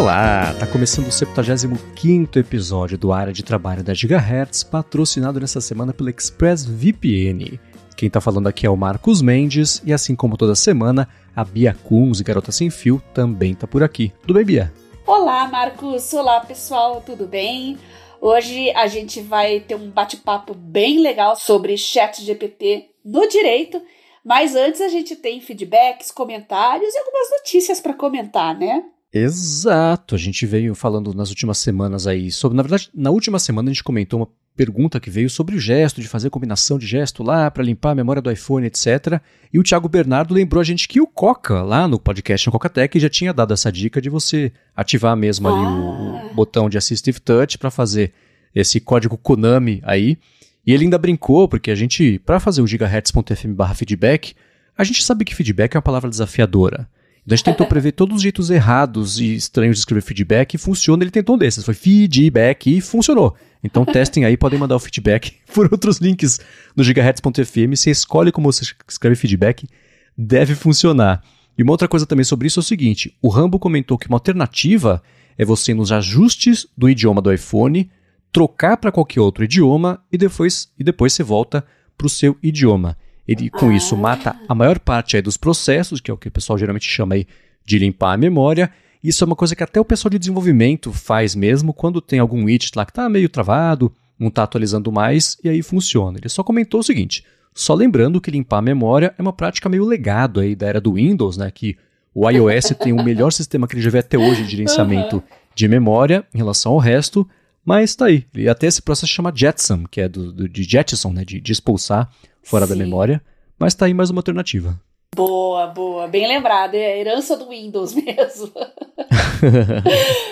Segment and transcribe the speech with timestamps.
[0.00, 5.92] Olá, tá começando o 75 episódio do Área de Trabalho da Gigahertz, patrocinado nessa semana
[5.92, 7.60] pela ExpressVPN.
[7.98, 11.06] Quem tá falando aqui é o Marcos Mendes e assim como toda semana,
[11.36, 14.10] a Bia Kunz, Garota Sem Fio, também tá por aqui.
[14.22, 14.72] Tudo bem, Bia?
[15.06, 16.10] Olá, Marcos.
[16.14, 17.02] Olá, pessoal.
[17.04, 17.76] Tudo bem?
[18.22, 23.82] Hoje a gente vai ter um bate-papo bem legal sobre chat GPT no direito,
[24.24, 28.82] mas antes a gente tem feedbacks, comentários e algumas notícias para comentar, né?
[29.12, 33.68] Exato, a gente veio falando nas últimas semanas aí sobre, na verdade, na última semana
[33.68, 37.22] a gente comentou uma pergunta que veio sobre o gesto, de fazer combinação de gesto
[37.22, 39.20] lá para limpar a memória do iPhone, etc.
[39.52, 43.00] E o Thiago Bernardo lembrou a gente que o Coca, lá no podcast no Coca-Tech,
[43.00, 45.70] já tinha dado essa dica de você ativar mesmo ali ah.
[45.70, 48.12] o, o, botão de Assistive Touch para fazer
[48.54, 50.18] esse código Konami aí.
[50.66, 54.34] E ele ainda brincou, porque a gente, para fazer o gigahertz.fm barra feedback,
[54.76, 56.86] a gente sabe que feedback é uma palavra desafiadora.
[57.24, 60.58] Então a gente tentou prever todos os jeitos errados e estranhos de escrever feedback e
[60.58, 61.04] funciona.
[61.04, 61.64] Ele tentou um desses.
[61.64, 63.36] Foi feedback e funcionou.
[63.62, 66.40] Então testem aí, podem mandar o feedback por outros links
[66.74, 67.74] no gigahertz.fm.
[67.74, 69.68] Você escolhe como você escreve feedback,
[70.16, 71.22] deve funcionar.
[71.56, 74.16] E uma outra coisa também sobre isso é o seguinte: o Rambo comentou que uma
[74.16, 75.02] alternativa
[75.36, 77.90] é você nos ajustes do idioma do iPhone
[78.32, 81.64] trocar para qualquer outro idioma e depois, e depois você volta
[81.96, 82.96] para o seu idioma.
[83.30, 83.74] Ele, com ah.
[83.74, 86.90] isso, mata a maior parte aí dos processos, que é o que o pessoal geralmente
[86.90, 87.28] chama aí
[87.64, 88.72] de limpar a memória.
[89.04, 92.44] Isso é uma coisa que até o pessoal de desenvolvimento faz mesmo quando tem algum
[92.46, 96.18] widget lá que está meio travado, não está atualizando mais, e aí funciona.
[96.18, 99.84] Ele só comentou o seguinte, só lembrando que limpar a memória é uma prática meio
[99.84, 101.78] legado aí da era do Windows, né, que
[102.12, 105.22] o iOS tem o melhor sistema que ele já vê até hoje de gerenciamento uhum.
[105.54, 107.26] de memória em relação ao resto,
[107.64, 108.26] mas tá aí.
[108.34, 111.52] E até esse processo chama Jetson, que é do, do de Jetson, né, de, de
[111.52, 112.10] expulsar
[112.42, 112.72] fora Sim.
[112.72, 113.22] da memória.
[113.58, 114.80] Mas tá aí mais uma alternativa.
[115.14, 118.52] Boa, boa, bem lembrado, é a herança do Windows mesmo.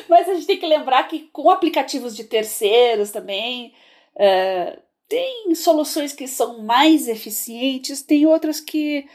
[0.08, 3.72] Mas a gente tem que lembrar que com aplicativos de terceiros também,
[4.14, 9.06] uh, tem soluções que são mais eficientes, tem outras que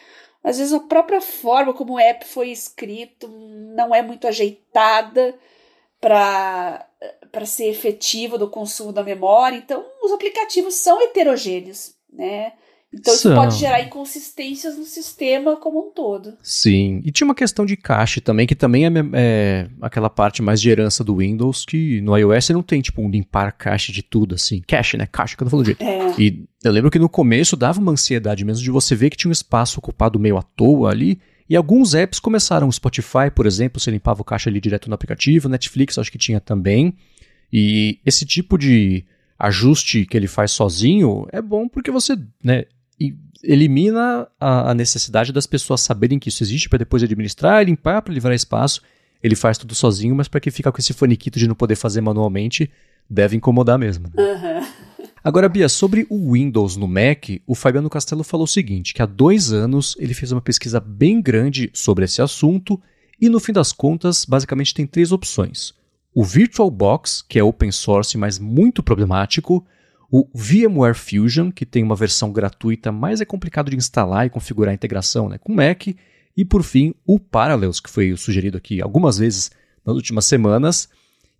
[0.43, 5.33] às vezes a própria forma como o app foi escrito não é muito ajeitada
[6.01, 6.85] para
[7.45, 9.55] ser efetivo do consumo da memória.
[9.55, 12.53] Então, os aplicativos são heterogêneos, né?
[12.93, 16.37] Então isso pode gerar inconsistências no sistema como um todo.
[16.43, 20.61] Sim, e tinha uma questão de cache também, que também é, é, aquela parte mais
[20.61, 24.35] de herança do Windows, que no iOS não tem, tipo, um limpar cache de tudo,
[24.35, 24.61] assim.
[24.67, 25.07] Cache, né?
[25.07, 25.83] Cache, que eu tô falando de.
[25.83, 26.13] É.
[26.21, 29.29] E eu lembro que no começo dava uma ansiedade mesmo de você ver que tinha
[29.29, 33.79] um espaço ocupado meio à toa ali, e alguns apps começaram, o Spotify, por exemplo,
[33.79, 36.93] você limpava o cache ali direto no aplicativo, Netflix acho que tinha também,
[37.51, 39.03] e esse tipo de
[39.37, 42.65] ajuste que ele faz sozinho é bom porque você, né,
[43.43, 48.13] elimina a, a, necessidade das pessoas saberem que isso existe para depois administrar, limpar, para
[48.13, 48.81] livrar espaço.
[49.21, 52.01] Ele faz tudo sozinho, mas para quem fica com esse faniquito de não poder fazer
[52.01, 52.69] manualmente,
[53.09, 54.07] deve incomodar mesmo.
[54.13, 54.23] Né?
[54.23, 55.07] Uhum.
[55.23, 59.05] Agora, Bia, sobre o Windows no Mac, o Fabiano Castelo falou o seguinte: que há
[59.05, 62.81] dois anos ele fez uma pesquisa bem grande sobre esse assunto
[63.19, 65.73] e, no fim das contas, basicamente tem três opções.
[66.13, 69.65] O VirtualBox, que é open source, mas muito problemático,
[70.15, 74.69] o VMware Fusion, que tem uma versão gratuita, mas é complicado de instalar e configurar
[74.69, 75.87] a integração né, com Mac.
[76.37, 79.49] E por fim, o Parallels, que foi sugerido aqui algumas vezes
[79.83, 80.87] nas últimas semanas.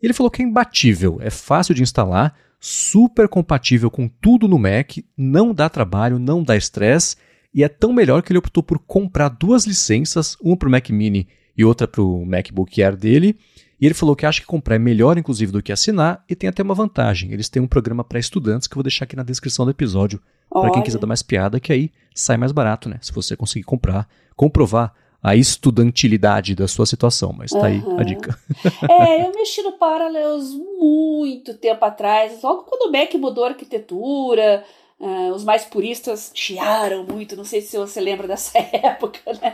[0.02, 4.98] Ele falou que é imbatível, é fácil de instalar, super compatível com tudo no Mac,
[5.16, 7.16] não dá trabalho, não dá estresse,
[7.54, 10.90] e é tão melhor que ele optou por comprar duas licenças, uma para o Mac
[10.90, 13.38] Mini e outra para o MacBook Air dele,
[13.84, 16.50] e ele falou que acha que comprar é melhor, inclusive, do que assinar, e tem
[16.50, 17.34] até uma vantagem.
[17.34, 20.22] Eles têm um programa para estudantes que eu vou deixar aqui na descrição do episódio,
[20.50, 22.98] para quem quiser dar mais piada, que aí sai mais barato, né?
[23.02, 24.08] Se você conseguir comprar,
[24.38, 27.66] comprovar a estudantilidade da sua situação, mas tá uhum.
[27.66, 28.40] aí a dica.
[28.90, 34.64] É, eu mexi no Parallels muito tempo atrás, logo quando o Mac mudou a arquitetura,
[35.06, 39.54] Uh, os mais puristas chiaram muito, não sei se você lembra dessa época, né?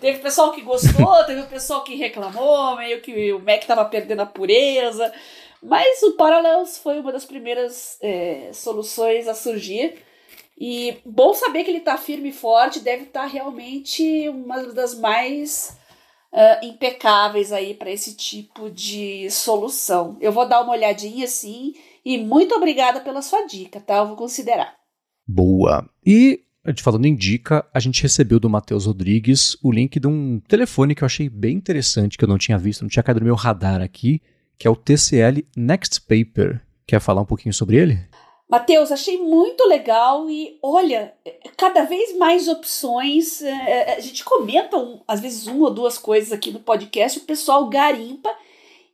[0.00, 4.26] Teve pessoal que gostou, teve pessoal que reclamou, meio que o Mac estava perdendo a
[4.26, 5.12] pureza,
[5.62, 9.98] mas o Parallels foi uma das primeiras é, soluções a surgir.
[10.58, 14.98] E bom saber que ele está firme e forte, deve estar tá realmente uma das
[14.98, 15.76] mais
[16.32, 20.16] uh, impecáveis aí para esse tipo de solução.
[20.22, 23.96] Eu vou dar uma olhadinha assim e muito obrigada pela sua dica, tá?
[23.98, 24.85] Eu vou considerar.
[25.26, 25.88] Boa.
[26.04, 26.44] E,
[26.78, 31.02] falando em dica, a gente recebeu do Matheus Rodrigues o link de um telefone que
[31.02, 33.82] eu achei bem interessante, que eu não tinha visto, não tinha caído no meu radar
[33.82, 34.22] aqui,
[34.58, 36.62] que é o TCL Next Paper.
[36.86, 37.98] Quer falar um pouquinho sobre ele?
[38.48, 41.12] Matheus, achei muito legal e olha,
[41.56, 43.42] cada vez mais opções.
[43.42, 44.76] É, é, a gente comenta
[45.06, 48.32] às vezes uma ou duas coisas aqui no podcast, o pessoal garimpa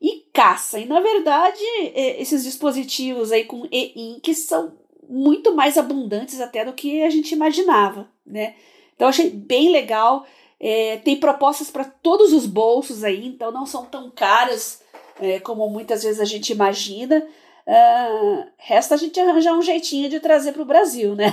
[0.01, 0.79] e caça.
[0.79, 1.63] E na verdade,
[1.95, 4.73] é, esses dispositivos aí com e-ink são
[5.13, 8.55] muito mais abundantes até do que a gente imaginava, né?
[8.97, 10.27] Então achei bem legal.
[10.59, 14.81] É, tem propostas para todos os bolsos aí, então não são tão caras
[15.21, 17.23] é, como muitas vezes a gente imagina.
[17.65, 21.33] Uh, resta a gente arranjar um jeitinho de trazer para o Brasil, né?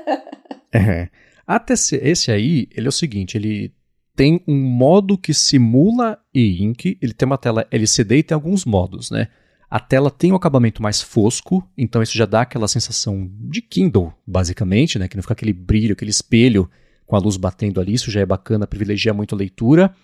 [0.72, 1.08] é.
[1.46, 3.72] Até esse aí, ele é o seguinte, ele
[4.16, 9.10] tem um modo que simula e-ink, ele tem uma tela LCD e tem alguns modos,
[9.10, 9.28] né?
[9.70, 14.12] A tela tem um acabamento mais fosco, então isso já dá aquela sensação de Kindle,
[14.26, 15.08] basicamente, né?
[15.08, 16.70] Que não fica aquele brilho, aquele espelho
[17.06, 19.94] com a luz batendo ali, isso já é bacana, privilegia muito a leitura.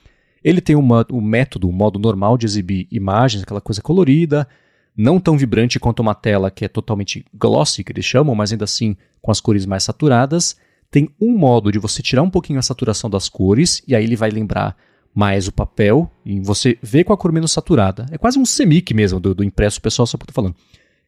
[0.42, 4.48] Ele tem uma, o método, o modo normal de exibir imagens, aquela coisa colorida,
[4.96, 8.64] não tão vibrante quanto uma tela que é totalmente glossy, que eles chamam, mas ainda
[8.64, 10.56] assim com as cores mais saturadas.
[10.90, 14.16] Tem um modo de você tirar um pouquinho a saturação das cores, e aí ele
[14.16, 14.76] vai lembrar
[15.14, 18.06] mais o papel, e você vê com a cor menos saturada.
[18.10, 20.54] É quase um semic mesmo do, do impresso pessoal, só que eu tô falando.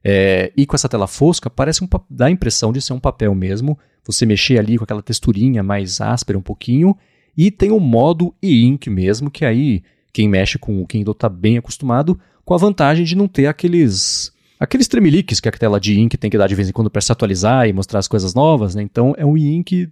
[0.05, 3.35] É, e com essa tela fosca, parece um, dá a impressão de ser um papel
[3.35, 3.79] mesmo.
[4.05, 6.97] Você mexer ali com aquela texturinha mais áspera um pouquinho.
[7.37, 9.83] E tem o modo e-ink mesmo, que aí
[10.13, 14.32] quem mexe com o Kindle está bem acostumado, com a vantagem de não ter aqueles
[14.63, 17.03] aqueles tremeliques que a tela de ink tem que dar de vez em quando para
[17.03, 18.83] se atualizar e mostrar as coisas novas, né?
[18.83, 19.89] Então é um e-ink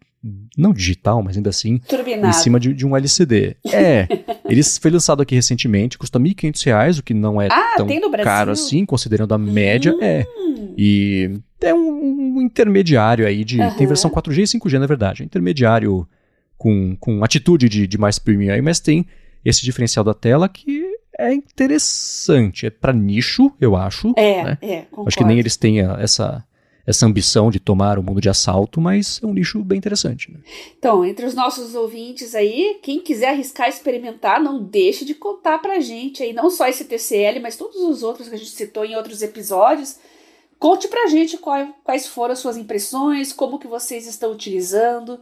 [0.56, 2.28] não digital, mas ainda assim Turbinado.
[2.28, 3.56] em cima de, de, um LCD.
[3.66, 4.06] É,
[4.48, 7.88] ele foi lançado aqui recentemente, custa R$ 1.500, o que não é ah, tão
[8.22, 9.96] caro assim, considerando a média.
[10.00, 10.26] É.
[10.38, 10.68] Hum.
[10.70, 10.74] É.
[10.78, 13.60] E é um, um, intermediário aí de.
[13.60, 13.74] Uhum.
[13.76, 15.24] Tem versão 4G e 5G, na verdade.
[15.24, 16.06] intermediário
[16.56, 19.06] com, com atitude de, de mais premium aí, mas tem
[19.44, 20.89] esse diferencial da tela que
[21.28, 22.66] é interessante.
[22.66, 24.12] É para nicho, eu acho.
[24.16, 24.58] É, né?
[24.62, 24.80] é.
[24.82, 25.08] Concordo.
[25.08, 26.44] Acho que nem eles têm essa,
[26.86, 30.30] essa ambição de tomar o mundo de assalto, mas é um nicho bem interessante.
[30.30, 30.40] Né?
[30.78, 35.80] Então, entre os nossos ouvintes aí, quem quiser arriscar experimentar, não deixe de contar pra
[35.80, 38.96] gente aí, não só esse TCL, mas todos os outros que a gente citou em
[38.96, 39.98] outros episódios.
[40.58, 45.18] Conte pra gente quais foram as suas impressões, como que vocês estão utilizando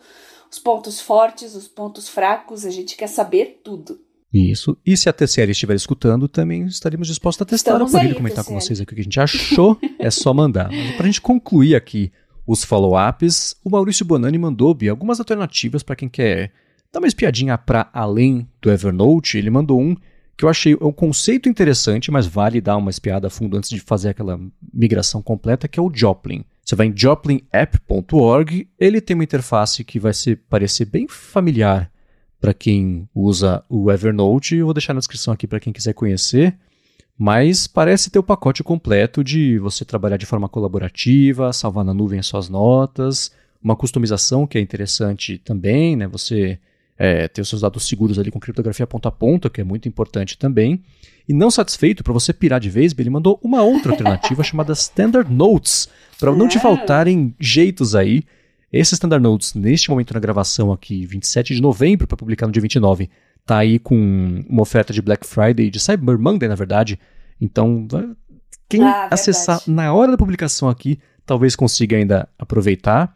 [0.51, 4.01] os pontos fortes, os pontos fracos, a gente quer saber tudo.
[4.33, 4.77] Isso.
[4.85, 8.45] E se a TCL estiver escutando, também estaremos dispostos a testar Estamos o aparelho, comentar
[8.45, 8.55] TCL.
[8.55, 9.79] com vocês o que a gente achou.
[9.99, 10.69] é só mandar.
[10.97, 12.13] Para a gente concluir aqui
[12.47, 16.53] os follow-ups, o Maurício Bonani mandou algumas alternativas para quem quer
[16.93, 19.39] dar uma espiadinha para além do Evernote.
[19.39, 19.97] Ele mandou um
[20.37, 23.81] que eu achei um conceito interessante, mas vale dar uma espiada a fundo antes de
[23.81, 24.39] fazer aquela
[24.73, 26.45] migração completa, que é o Joplin.
[26.65, 31.91] Você vai em joplinapp.org, ele tem uma interface que vai se parecer bem familiar
[32.41, 34.57] para quem usa o Evernote.
[34.57, 36.57] Eu vou deixar na descrição aqui para quem quiser conhecer.
[37.19, 42.21] Mas parece ter o pacote completo de você trabalhar de forma colaborativa, salvar na nuvem
[42.21, 43.33] as suas notas,
[43.63, 46.07] uma customização que é interessante também, né?
[46.07, 46.61] Você
[46.97, 49.89] é, ter os seus dados seguros ali com criptografia ponta a ponta, que é muito
[49.89, 50.83] importante também.
[51.29, 55.33] E não satisfeito, para você pirar de vez, ele mandou uma outra alternativa chamada Standard
[55.33, 55.89] Notes,
[56.19, 58.25] para não te faltarem jeitos aí.
[58.73, 62.61] Esse Standard Notes, neste momento na gravação aqui, 27 de novembro, para publicar no dia
[62.61, 63.09] 29,
[63.47, 66.99] tá aí com uma oferta de Black Friday, de Cyber Monday, na verdade.
[67.41, 67.87] Então,
[68.69, 73.15] quem ah, acessar na hora da publicação aqui, talvez consiga ainda aproveitar.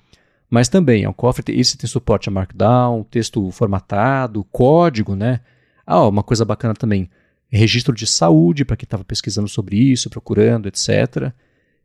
[0.49, 5.41] Mas também é um cofre, esse tem suporte a Markdown, texto formatado, código, né?
[5.87, 7.11] Ah, uma coisa bacana também,
[7.49, 11.33] registro de saúde para quem estava pesquisando sobre isso, procurando, etc.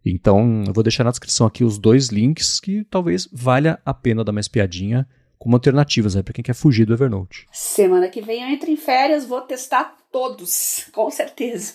[0.05, 4.23] Então, eu vou deixar na descrição aqui os dois links que talvez valha a pena
[4.23, 7.47] dar uma espiadinha como alternativas né, para quem quer fugir do Evernote.
[7.51, 11.73] Semana que vem eu entro em férias, vou testar todos, com certeza.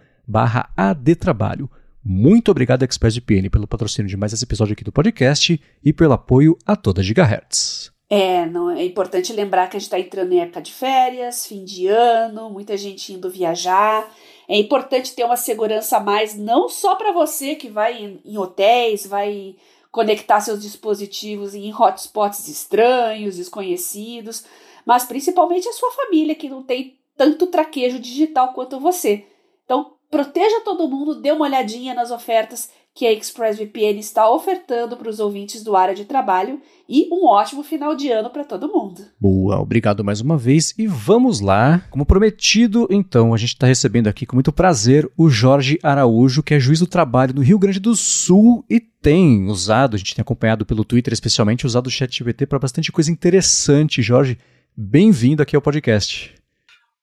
[0.77, 1.67] adtrabalho.
[2.03, 6.55] Muito obrigado, ExpressVPN, pelo patrocínio de mais esse episódio aqui do podcast e pelo apoio
[6.63, 7.98] a toda Gigahertz.
[8.09, 11.63] É, não, é importante lembrar que a gente está entrando em época de férias, fim
[11.63, 14.11] de ano, muita gente indo viajar.
[14.47, 18.37] É importante ter uma segurança a mais, não só para você que vai em, em,
[18.37, 19.55] hotéis, vai
[19.91, 24.43] conectar seus dispositivos em hotspots estranhos, desconhecidos,
[24.83, 29.25] mas principalmente a sua família que não tem tanto traquejo digital quanto você.
[29.65, 35.09] Então, proteja todo mundo, dê uma olhadinha nas ofertas que a ExpressVPN está ofertando para
[35.09, 39.03] os ouvintes do área de trabalho e um ótimo final de ano para todo mundo.
[39.17, 41.81] Boa, obrigado mais uma vez e vamos lá.
[41.89, 46.53] Como prometido, então, a gente está recebendo aqui com muito prazer o Jorge Araújo, que
[46.53, 50.21] é juiz do trabalho no Rio Grande do Sul e tem usado, a gente tem
[50.21, 54.01] acompanhado pelo Twitter especialmente, usado o ChatGPT para bastante coisa interessante.
[54.01, 54.37] Jorge,
[54.75, 56.38] bem-vindo aqui ao podcast.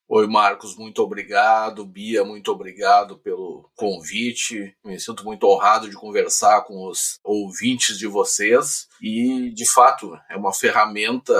[0.08, 1.84] Oi, Marcos, muito obrigado.
[1.84, 4.72] Bia, muito obrigado pelo convite.
[4.84, 8.86] Me sinto muito honrado de conversar com os ouvintes de vocês.
[9.02, 11.34] E, de fato, é uma ferramenta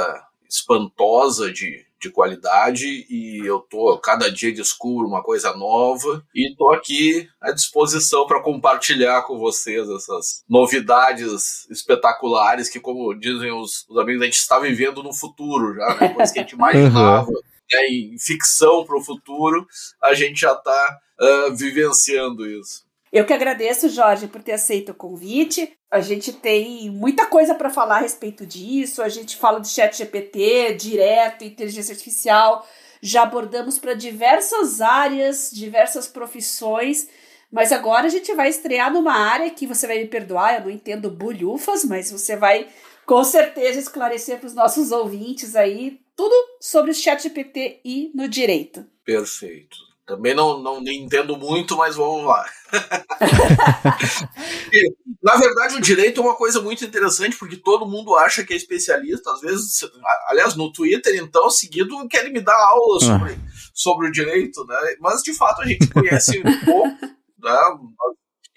[0.51, 6.73] espantosa de, de qualidade e eu tô cada dia descubro uma coisa nova e tô
[6.73, 13.99] aqui à disposição para compartilhar com vocês essas novidades espetaculares que como dizem os, os
[13.99, 16.09] amigos a gente está vivendo no futuro já né?
[16.11, 19.67] coisa que a gente imaginava uhum né, em ficção para o futuro,
[20.03, 22.87] a gente já está uh, vivenciando isso.
[23.13, 25.73] Eu que agradeço, Jorge, por ter aceito o convite.
[25.91, 29.01] A gente tem muita coisa para falar a respeito disso.
[29.01, 32.67] A gente fala de chat GPT direto, inteligência artificial.
[33.01, 37.09] Já abordamos para diversas áreas, diversas profissões.
[37.51, 40.71] Mas agora a gente vai estrear numa área que você vai me perdoar, eu não
[40.71, 42.69] entendo bulhufas, mas você vai
[43.07, 48.29] com certeza esclarecer para os nossos ouvintes aí tudo sobre o chat GPT e no
[48.29, 48.85] direito.
[49.05, 49.77] Perfeito.
[50.07, 52.49] Também não, não entendo muito, mas vamos lá.
[55.21, 58.57] Na verdade, o direito é uma coisa muito interessante, porque todo mundo acha que é
[58.57, 59.33] especialista.
[59.33, 59.81] Às vezes,
[60.29, 63.05] aliás, no Twitter, então, seguido, querem me dar aula ah.
[63.05, 63.37] sobre,
[63.75, 64.77] sobre o direito, né?
[65.01, 67.05] Mas, de fato, a gente conhece um pouco,
[67.43, 67.59] né?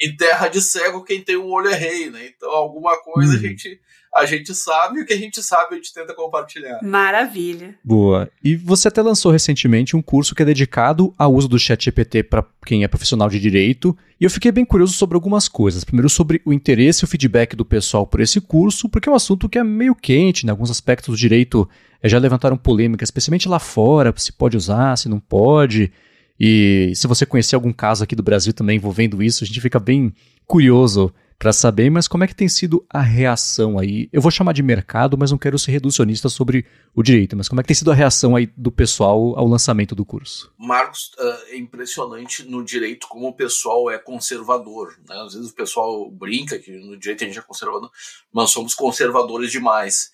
[0.01, 2.27] Em terra de cego, quem tem um olho é rei, né?
[2.27, 3.37] Então, alguma coisa hum.
[3.37, 3.81] a gente
[4.13, 6.79] a gente sabe, o que a gente sabe a gente tenta compartilhar.
[6.81, 7.75] Maravilha.
[7.83, 8.29] Boa.
[8.43, 12.23] E você até lançou recentemente um curso que é dedicado ao uso do chat GPT
[12.23, 15.83] para quem é profissional de direito, e eu fiquei bem curioso sobre algumas coisas.
[15.83, 19.15] Primeiro sobre o interesse e o feedback do pessoal por esse curso, porque é um
[19.15, 20.51] assunto que é meio quente, em né?
[20.51, 21.69] alguns aspectos do direito
[22.01, 25.91] eh, já levantaram polêmica, especialmente lá fora, se pode usar, se não pode.
[26.39, 29.79] E se você conhecer algum caso aqui do Brasil também envolvendo isso, a gente fica
[29.79, 30.13] bem
[30.47, 34.09] curioso para saber, mas como é que tem sido a reação aí?
[34.11, 37.61] Eu vou chamar de mercado, mas não quero ser reducionista sobre o direito, mas como
[37.61, 40.53] é que tem sido a reação aí do pessoal ao lançamento do curso?
[40.57, 41.11] Marcos,
[41.47, 44.99] é impressionante no direito como o pessoal é conservador.
[45.07, 45.15] Né?
[45.15, 47.89] Às vezes o pessoal brinca que no direito a gente é conservador,
[48.33, 50.09] mas somos conservadores demais.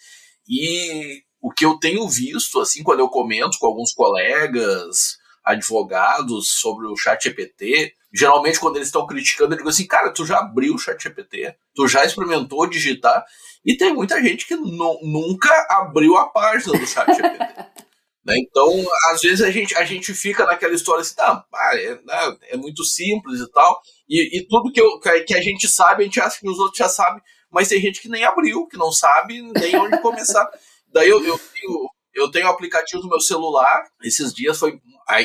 [0.48, 6.86] E o que eu tenho visto, assim, quando eu comento com alguns colegas, advogados sobre
[6.86, 10.74] o chat GPT, geralmente quando eles estão criticando, eu digo assim, cara, tu já abriu
[10.74, 13.26] o chat GPT, tu já experimentou digitar,
[13.66, 17.38] e tem muita gente que nunca abriu a página do chat GPT.
[18.26, 18.36] né?
[18.38, 22.58] Então, às vezes a gente, a gente fica naquela história assim, ah, é, né, é
[22.58, 26.22] muito simples e tal, e, e tudo que, eu, que a gente sabe, a gente
[26.22, 29.42] acha que os outros já sabem, mas tem gente que nem abriu, que não sabe
[29.42, 30.50] nem onde começar.
[30.92, 33.84] Daí eu, eu tenho eu tenho o aplicativo do meu celular.
[34.02, 34.80] Esses dias foi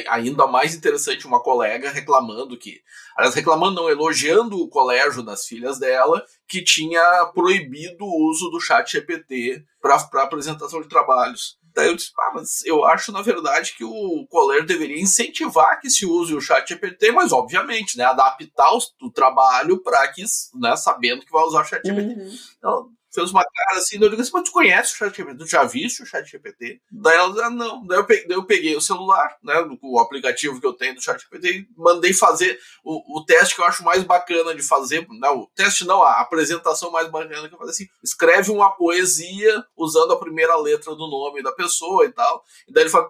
[0.09, 2.81] ainda mais interessante uma colega reclamando que,
[3.17, 8.61] aliás, reclamando não, elogiando o colégio das filhas dela, que tinha proibido o uso do
[8.61, 11.59] chat GPT para apresentação de trabalhos.
[11.75, 15.89] Daí eu disse, ah, mas eu acho, na verdade, que o colégio deveria incentivar que
[15.89, 18.71] se use o chat GPT, mas, obviamente, né, adaptar
[19.01, 22.21] o, trabalho para que, né, sabendo que vai usar o chat GPT.
[22.21, 22.35] Uhum.
[22.59, 25.39] Então, fez uma cara assim, eu digo assim, mas tu conhece o chat GPT?
[25.39, 26.81] Tu já viste o chat GPT?
[26.91, 27.85] Daí ela ah, não.
[27.87, 31.03] Daí eu, peguei, daí eu peguei o celular, né, o aplicativo que eu tenho do
[31.03, 35.07] chat GPT e mandei fazer o, o teste que eu acho mais bacana de fazer,
[35.11, 39.65] não, o teste não, a apresentação mais bacana que eu fazer assim, escreve uma poesia
[39.77, 43.07] usando a primeira letra do nome da pessoa e tal, e daí ele faz,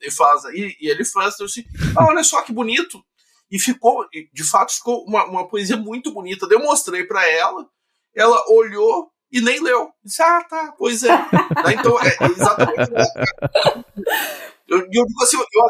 [0.00, 1.64] e faz, e, e ele faz, então assim,
[1.96, 3.02] ah, olha só que bonito,
[3.50, 6.46] e ficou, de fato, ficou uma, uma poesia muito bonita.
[6.48, 7.68] Eu mostrei para ela,
[8.14, 9.90] ela olhou e nem leu.
[10.04, 11.10] Disse, ah, tá, pois é.
[11.78, 12.90] então, é, exatamente.
[14.68, 15.64] Eu, eu digo assim, eu,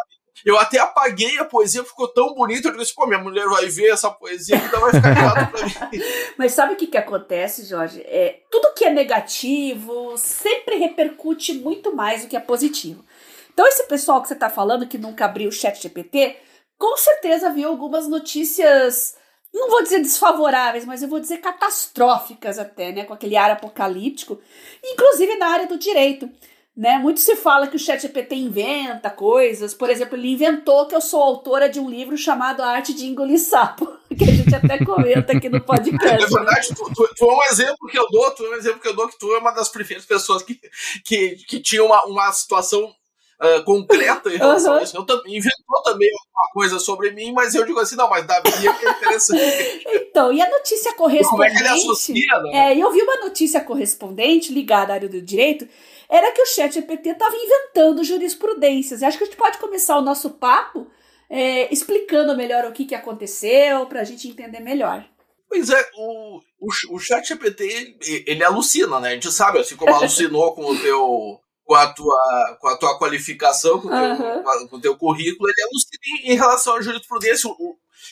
[0.44, 3.90] eu até apaguei a poesia, ficou tão bonita, eu disse, pô, minha mulher vai ver
[3.90, 6.00] essa poesia, então vai ficar claro pra mim.
[6.38, 8.00] Mas sabe o que, que acontece, Jorge?
[8.06, 13.04] É, tudo que é negativo sempre repercute muito mais do que é positivo.
[13.52, 16.36] Então, esse pessoal que você está falando que nunca abriu o chat GPT,
[16.78, 19.14] com certeza viu algumas notícias
[19.52, 24.40] não vou dizer desfavoráveis, mas eu vou dizer catastróficas até, né, com aquele ar apocalíptico,
[24.84, 26.30] inclusive na área do direito.
[26.76, 26.98] Né?
[26.98, 29.74] Muito se fala que o ChatGPT inventa coisas.
[29.74, 33.06] Por exemplo, ele inventou que eu sou autora de um livro chamado A Arte de
[33.06, 36.24] Engolir Sapo, que a gente até comenta aqui no podcast.
[36.24, 36.76] É verdade, né?
[36.76, 38.94] tu, tu, tu, é um exemplo que eu dou, tu é um exemplo que eu
[38.94, 40.58] dou que tu é uma das primeiras pessoas que,
[41.04, 42.94] que, que tinha uma, uma situação
[43.40, 44.78] uh, concreta em relação uhum.
[44.78, 44.96] a isso.
[44.96, 48.40] Eu também, inventou também uma coisa sobre mim, mas eu digo assim, não, mas da
[48.40, 49.84] Bia é interessante.
[49.88, 51.30] então, e a notícia correspondente...
[51.30, 52.72] Como é que ele associa, né?
[52.72, 55.66] É, eu vi uma notícia correspondente ligada à área do direito,
[56.08, 59.02] era que o chat GPT estava inventando jurisprudências.
[59.02, 60.86] Acho que a gente pode começar o nosso papo
[61.28, 65.04] é, explicando melhor o que, que aconteceu, para a gente entender melhor.
[65.48, 69.10] Pois é, o, o, o chat GPT, ele alucina, né?
[69.10, 71.39] A gente sabe, assim como alucinou com o teu
[71.70, 74.80] com a tua, com a tua qualificação, com o uhum.
[74.80, 77.48] teu, currículo, ele é alucina em relação à jurisprudência.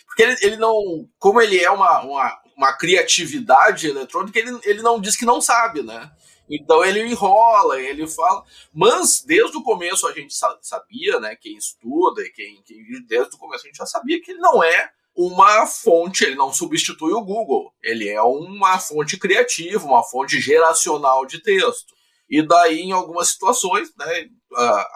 [0.06, 0.72] Porque ele, ele não.
[1.18, 5.82] Como ele é uma, uma, uma criatividade eletrônica, ele, ele não diz que não sabe,
[5.82, 6.08] né?
[6.48, 8.44] Então ele enrola, ele fala.
[8.72, 11.34] Mas desde o começo a gente sabia, né?
[11.34, 14.62] Quem estuda e quem, quem desde o começo a gente já sabia que ele não
[14.62, 17.74] é uma fonte, ele não substitui o Google.
[17.82, 21.97] Ele é uma fonte criativa, uma fonte geracional de texto.
[22.28, 24.28] E daí, em algumas situações, né,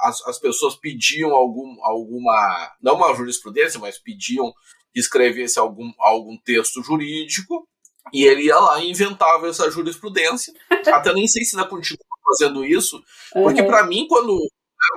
[0.02, 4.52] as, as pessoas pediam algum, alguma, não uma jurisprudência, mas pediam
[4.92, 7.66] que escrevesse algum, algum texto jurídico,
[8.12, 10.52] e ele ia lá e inventava essa jurisprudência.
[10.92, 13.66] Até nem sei se ainda continua fazendo isso, porque uhum.
[13.66, 14.38] para mim, quando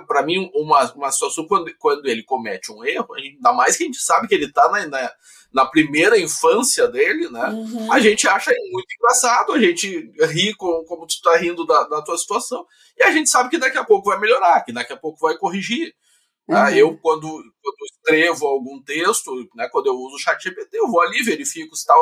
[0.08, 3.86] para mim, uma, uma situação quando, quando ele comete um erro, ainda mais que a
[3.86, 5.12] gente sabe que ele está na, na,
[5.54, 7.50] na, primeira infância dele, né?
[7.50, 7.92] Uhum.
[7.92, 12.02] A gente acha muito engraçado, a gente ri com, como tu está rindo da, da
[12.02, 12.66] tua situação,
[12.98, 15.38] e a gente sabe que daqui a pouco vai melhorar, que daqui a pouco vai
[15.38, 15.94] corrigir.
[16.48, 16.66] Tá?
[16.66, 16.76] Uhum.
[16.76, 21.02] Eu, quando, quando escrevo algum texto, né, quando eu uso o chat GPT, eu vou
[21.02, 21.96] ali, verifico se está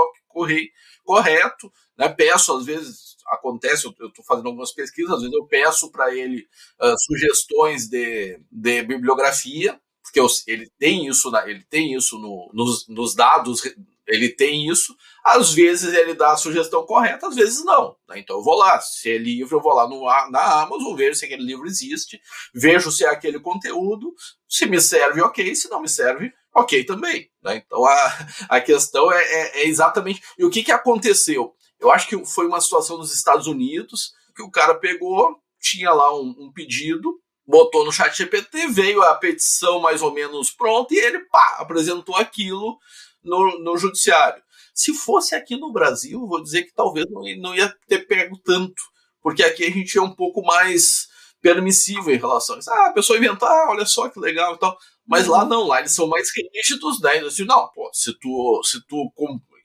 [1.05, 5.91] correto, né, peço, às vezes, acontece, eu estou fazendo algumas pesquisas, às vezes eu peço
[5.91, 6.47] para ele
[6.81, 12.49] uh, sugestões de, de bibliografia, porque eu, ele tem isso, na, ele tem isso no,
[12.53, 13.61] nos, nos dados
[14.07, 14.95] ele tem isso.
[15.23, 17.95] Às vezes ele dá a sugestão correta, às vezes não.
[18.07, 18.19] Né?
[18.19, 21.25] Então eu vou lá, se é livro, eu vou lá no, na Amazon, vejo se
[21.25, 22.21] aquele livro existe,
[22.53, 24.13] vejo se é aquele conteúdo,
[24.47, 27.29] se me serve, ok, se não me serve, ok também.
[27.41, 27.63] Né?
[27.65, 30.21] Então a, a questão é, é, é, exatamente.
[30.37, 31.53] E o que, que aconteceu?
[31.83, 36.15] Eu acho que foi uma situação nos Estados Unidos que o cara pegou, tinha lá
[36.17, 40.97] um, um pedido, botou no chat GPT, veio a petição mais ou menos pronta e
[40.97, 42.79] ele pá, apresentou aquilo
[43.21, 44.41] no, no judiciário.
[44.73, 48.81] Se fosse aqui no Brasil, vou dizer que talvez não, não ia ter pego tanto,
[49.21, 51.07] porque aqui a gente é um pouco mais
[51.41, 52.71] permissivo em relação a isso.
[52.71, 54.77] Ah, a pessoa inventar, ah, olha só que legal e tal.
[55.05, 55.49] Mas lá uhum.
[55.49, 57.19] não, lá eles são mais rígidos, né?
[57.19, 59.11] Assim, não, pô, se tu, se tu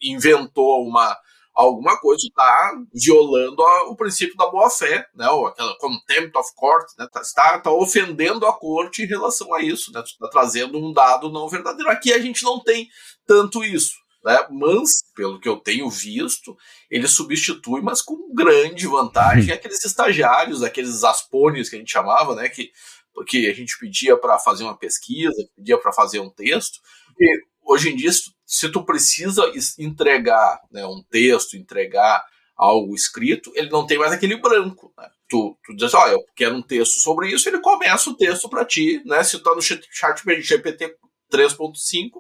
[0.03, 1.17] inventou uma,
[1.59, 5.29] alguma coisa está violando a, o princípio da boa-fé, né?
[5.29, 7.09] Ou aquela contempt of court, né?
[7.21, 10.01] Está, tá ofendendo a corte em relação a isso, né?
[10.01, 11.91] Está trazendo um dado não verdadeiro.
[11.91, 12.89] Aqui a gente não tem
[13.27, 13.95] tanto isso.
[14.25, 14.39] Né?
[14.53, 16.57] Mas, pelo que eu tenho visto,
[16.89, 22.49] ele substitui, mas com grande vantagem, aqueles estagiários, aqueles aspones que a gente chamava, né?
[22.49, 22.71] Que,
[23.27, 26.79] que a gente pedia para fazer uma pesquisa, pedia para fazer um texto.
[27.19, 28.38] E hoje em dia, se tu
[28.85, 29.43] precisa
[29.79, 32.25] entregar né, um texto, entregar
[32.57, 34.93] algo escrito, ele não tem mais aquele branco.
[34.97, 35.09] Né?
[35.29, 38.49] Tu, tu diz, ó, oh, eu quero um texto sobre isso, ele começa o texto
[38.49, 39.23] para ti, né?
[39.23, 39.85] Se tu tá no chat
[40.41, 40.97] GPT
[41.31, 42.11] 3.5,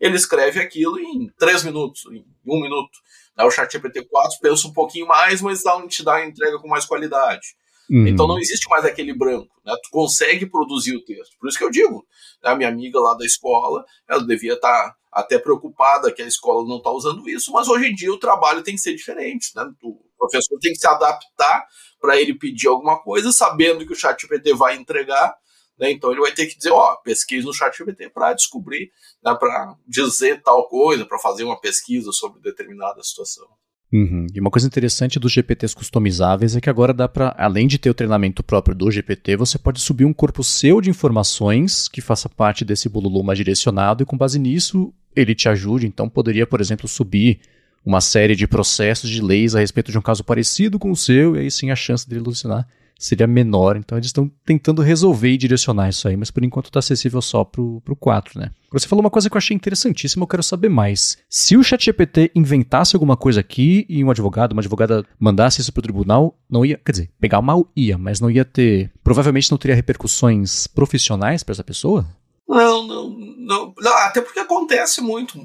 [0.00, 2.98] ele escreve aquilo em 3 minutos, em 1 minuto.
[3.38, 6.68] O chat GPT 4 pensa um pouquinho mais, mas dá, te dá a entrega com
[6.68, 7.54] mais qualidade.
[7.88, 8.08] Uhum.
[8.08, 9.72] Então não existe mais aquele branco, né?
[9.82, 11.36] Tu consegue produzir o texto.
[11.38, 12.04] Por isso que eu digo,
[12.42, 12.50] né?
[12.50, 16.68] a minha amiga lá da escola, ela devia estar tá até preocupada que a escola
[16.68, 19.64] não está usando isso, mas hoje em dia o trabalho tem que ser diferente, né?
[19.82, 21.66] O professor tem que se adaptar
[21.98, 25.34] para ele pedir alguma coisa, sabendo que o chat GPT vai entregar,
[25.78, 25.90] né?
[25.90, 28.90] Então ele vai ter que dizer, ó, pesquise no chat GPT para descobrir,
[29.24, 33.48] né, para dizer tal coisa, para fazer uma pesquisa sobre determinada situação.
[33.92, 34.26] Uhum.
[34.34, 37.88] E uma coisa interessante dos GPTs customizáveis é que agora dá para, além de ter
[37.88, 42.28] o treinamento próprio do GPT, você pode subir um corpo seu de informações que faça
[42.28, 45.86] parte desse bululu mais direcionado e com base nisso ele te ajude.
[45.86, 47.38] Então poderia, por exemplo, subir
[47.84, 51.36] uma série de processos de leis a respeito de um caso parecido com o seu
[51.36, 52.66] e aí sim a chance dele alucinar
[52.98, 53.76] seria menor.
[53.76, 57.44] Então eles estão tentando resolver e direcionar isso aí, mas por enquanto está acessível só
[57.44, 58.50] pro, pro 4, né?
[58.72, 61.16] Você falou uma coisa que eu achei interessantíssima, eu quero saber mais.
[61.30, 65.82] Se o ChatGPT inventasse alguma coisa aqui e um advogado, uma advogada mandasse isso pro
[65.82, 69.74] tribunal, não ia, quer dizer, pegar mal ia, mas não ia ter, provavelmente não teria
[69.74, 72.06] repercussões profissionais para essa pessoa?
[72.48, 75.36] Não, não, não, não, até porque acontece muito.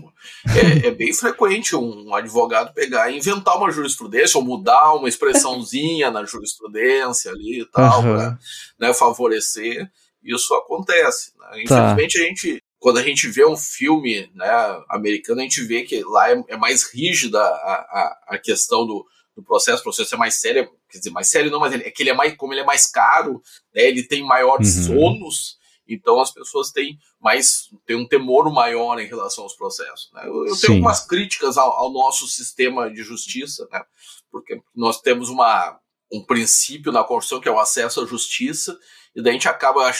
[0.55, 6.11] É, é, bem frequente um advogado pegar e inventar uma jurisprudência ou mudar uma expressãozinha
[6.11, 8.15] na jurisprudência ali e tal, uhum.
[8.15, 8.39] para
[8.79, 9.89] né, favorecer.
[10.23, 11.33] Isso acontece.
[11.39, 11.47] Né?
[11.47, 11.61] Tá.
[11.63, 12.23] Infelizmente, tá.
[12.23, 16.31] a gente, quando a gente vê um filme né, americano, a gente vê que lá
[16.31, 19.03] é, é mais rígida a, a, a questão do,
[19.35, 21.89] do processo, o processo é mais sério, quer dizer, mais sério não, mas ele, é
[21.89, 23.41] que ele é mais, como ele é mais caro,
[23.73, 24.99] né, ele tem maiores uhum.
[24.99, 25.59] ônus,
[25.93, 30.11] então as pessoas têm mais têm um temor maior em relação aos processos.
[30.13, 30.23] Né?
[30.25, 33.83] Eu, eu tenho algumas críticas ao, ao, nosso sistema de justiça, né?
[34.31, 35.79] porque nós temos uma,
[36.11, 38.77] um princípio na Constituição que é o acesso à justiça,
[39.13, 39.91] e daí a gente acaba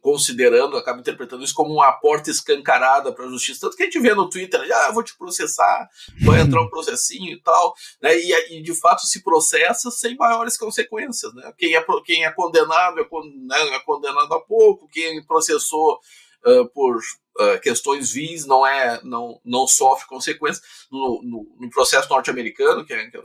[0.00, 3.62] considerando, acaba interpretando isso como uma porta escancarada para a justiça.
[3.62, 5.88] Tanto que a gente vê no Twitter, ah, vou te processar,
[6.22, 8.14] vai entrar um processinho e tal, né?
[8.18, 11.32] E, e, de fato se processa sem maiores consequências.
[11.34, 11.50] Né?
[11.56, 15.98] Quem, é, quem é condenado é, né, é condenado a pouco, quem processou
[16.46, 20.62] uh, por uh, questões vis não é não, não sofre consequências.
[20.90, 23.20] No, no, no processo norte-americano, que é, que é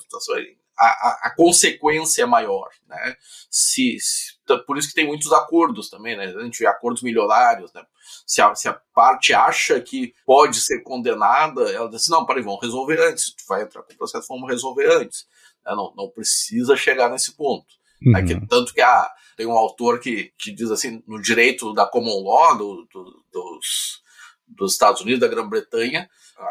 [0.77, 3.15] a, a, a, consequência é maior, né?
[3.49, 4.32] Se, se,
[4.65, 6.25] por isso que tem muitos acordos também, né?
[6.25, 7.83] A gente vê acordos milionários, né?
[8.25, 12.43] Se a, se a parte acha que pode ser condenada, ela diz assim, não, peraí,
[12.43, 13.33] vamos resolver antes.
[13.33, 15.25] Tu vai entrar com o processo, vamos resolver antes.
[15.65, 15.73] Né?
[15.75, 17.67] Não, não precisa chegar nesse ponto.
[18.05, 18.11] Uhum.
[18.11, 18.23] Né?
[18.23, 22.23] Que, tanto que ah, tem um autor que, que diz assim, no direito da common
[22.23, 24.01] law do, do, dos,
[24.47, 26.09] dos Estados Unidos, da Grã-Bretanha,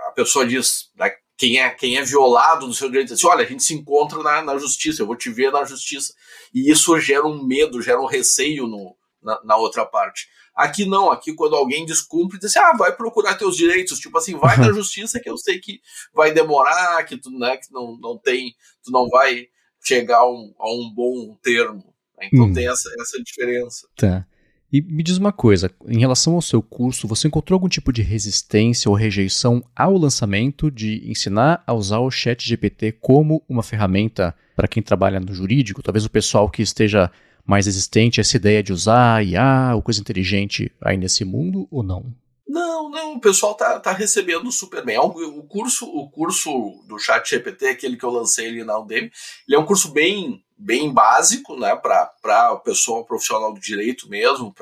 [0.09, 3.49] a pessoa diz, né, quem é, quem é violado no seu direito, assim, olha, a
[3.49, 6.15] gente se encontra na, na justiça, eu vou te ver na justiça.
[6.55, 10.29] E isso gera um medo, gera um receio no, na, na outra parte.
[10.55, 14.37] Aqui não, aqui quando alguém descumpre, diz assim, ah, vai procurar teus direitos, tipo assim,
[14.39, 15.81] vai na justiça que eu sei que
[16.15, 19.49] vai demorar, que tu, né, que não, não tem, tu não vai
[19.81, 21.93] chegar a um, a um bom termo.
[22.23, 22.53] Então hum.
[22.53, 23.89] tem essa, essa diferença.
[23.97, 24.25] Tá.
[24.73, 28.01] E me diz uma coisa, em relação ao seu curso, você encontrou algum tipo de
[28.01, 34.35] resistência ou rejeição ao lançamento de ensinar a usar o Chat GPT como uma ferramenta
[34.57, 35.83] para quem trabalha no jurídico?
[35.83, 37.11] Talvez o pessoal que esteja
[37.45, 42.07] mais resistente essa ideia de usar IA ou coisa inteligente aí nesse mundo ou não?
[42.49, 44.97] Não, não, o pessoal tá, tá recebendo super bem.
[44.97, 46.51] É o curso, o curso
[46.89, 49.11] do Chat GPT, aquele que eu lancei ali na Udemy,
[49.47, 54.55] ele é um curso bem bem básico, né, para o pessoal profissional do direito mesmo,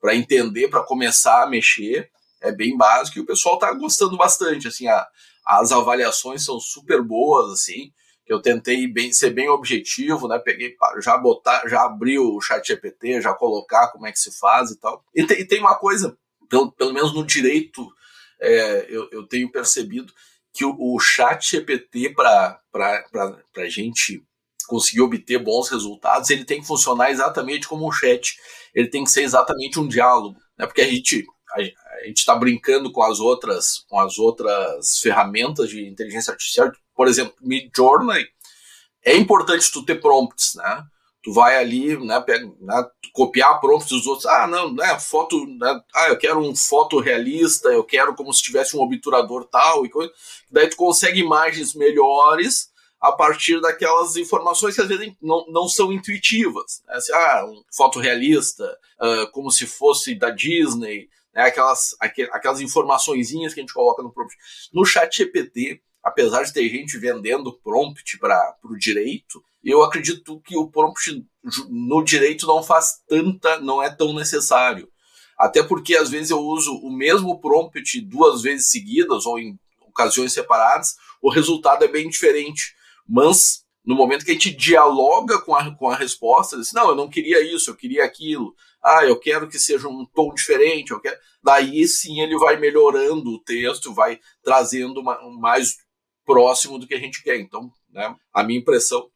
[0.00, 3.18] para entender, para começar a mexer, é bem básico.
[3.18, 5.06] E o pessoal está gostando bastante, assim, a,
[5.44, 7.92] as avaliações são super boas, assim,
[8.26, 13.20] eu tentei bem, ser bem objetivo, né, peguei, já botar, já abri o chat GPT,
[13.20, 16.16] já colocar como é que se faz e tal, e, te, e tem uma coisa,
[16.48, 17.86] pelo, pelo menos no direito,
[18.40, 20.12] é, eu, eu tenho percebido
[20.52, 22.60] que o, o chat GPT para
[23.56, 24.24] a gente
[24.66, 28.36] conseguir obter bons resultados, ele tem que funcionar exatamente como um chat.
[28.74, 30.66] Ele tem que ser exatamente um diálogo, né?
[30.66, 35.70] Porque a gente a, a gente está brincando com as outras com as outras ferramentas
[35.70, 38.26] de inteligência artificial, por exemplo, Midjourney.
[39.04, 40.82] É importante tu ter prompts, né?
[41.22, 44.26] Tu vai ali, né, pega, né, copiar prompts dos outros.
[44.26, 48.42] Ah, não, né, foto, né, ah, eu quero um foto realista, eu quero como se
[48.42, 50.12] tivesse um obturador tal e coisa.
[50.50, 52.68] Daí tu consegue imagens melhores
[53.00, 56.82] a partir daquelas informações que às vezes não, não são intuitivas.
[56.86, 56.94] Né?
[56.94, 58.64] Assim, ah, um fotorrealista,
[59.00, 61.42] uh, como se fosse da Disney, né?
[61.42, 64.34] aquelas, aquelas informaçõezinhas que a gente coloca no prompt.
[64.72, 70.56] No chat GPT, apesar de ter gente vendendo prompt para o direito, eu acredito que
[70.56, 71.26] o prompt
[71.68, 74.88] no direito não faz tanta, não é tão necessário.
[75.38, 80.32] Até porque às vezes eu uso o mesmo prompt duas vezes seguidas ou em ocasiões
[80.32, 82.75] separadas, o resultado é bem diferente
[83.08, 86.96] mas no momento que a gente dialoga com a, com a resposta, diz, não, eu
[86.96, 91.00] não queria isso, eu queria aquilo, ah, eu quero que seja um tom diferente, eu
[91.00, 91.16] quero.
[91.42, 95.76] Daí sim ele vai melhorando o texto, vai trazendo uma, mais
[96.24, 97.38] próximo do que a gente quer.
[97.38, 99.08] Então, né, a minha impressão,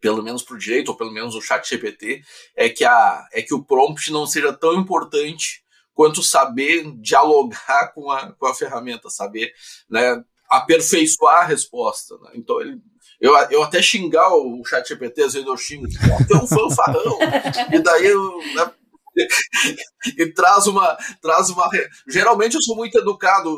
[0.00, 2.22] pelo menos para o direito, ou pelo menos o chat GPT,
[2.56, 8.10] é que, a, é que o prompt não seja tão importante quanto saber dialogar com
[8.10, 9.52] a, com a ferramenta, saber
[9.88, 12.16] né, aperfeiçoar a resposta.
[12.18, 12.30] Né?
[12.34, 12.80] Então, ele,
[13.20, 15.86] eu, eu até xingar o chat GPT, às vezes eu xingo,
[16.30, 17.18] é um fanfarrão.
[17.72, 18.72] e daí eu, né,
[20.16, 21.68] e traz uma, traz uma.
[22.06, 23.50] Geralmente eu sou muito educado.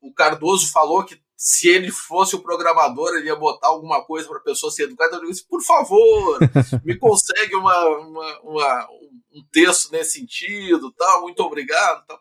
[0.00, 4.38] O Cardoso falou que se ele fosse o programador, ele ia botar alguma coisa para
[4.38, 5.16] a pessoa ser educada.
[5.16, 6.38] Eu disse, por favor,
[6.84, 8.88] me consegue uma, uma, uma,
[9.34, 12.04] um texto nesse sentido, tal, muito obrigado.
[12.06, 12.20] Tal.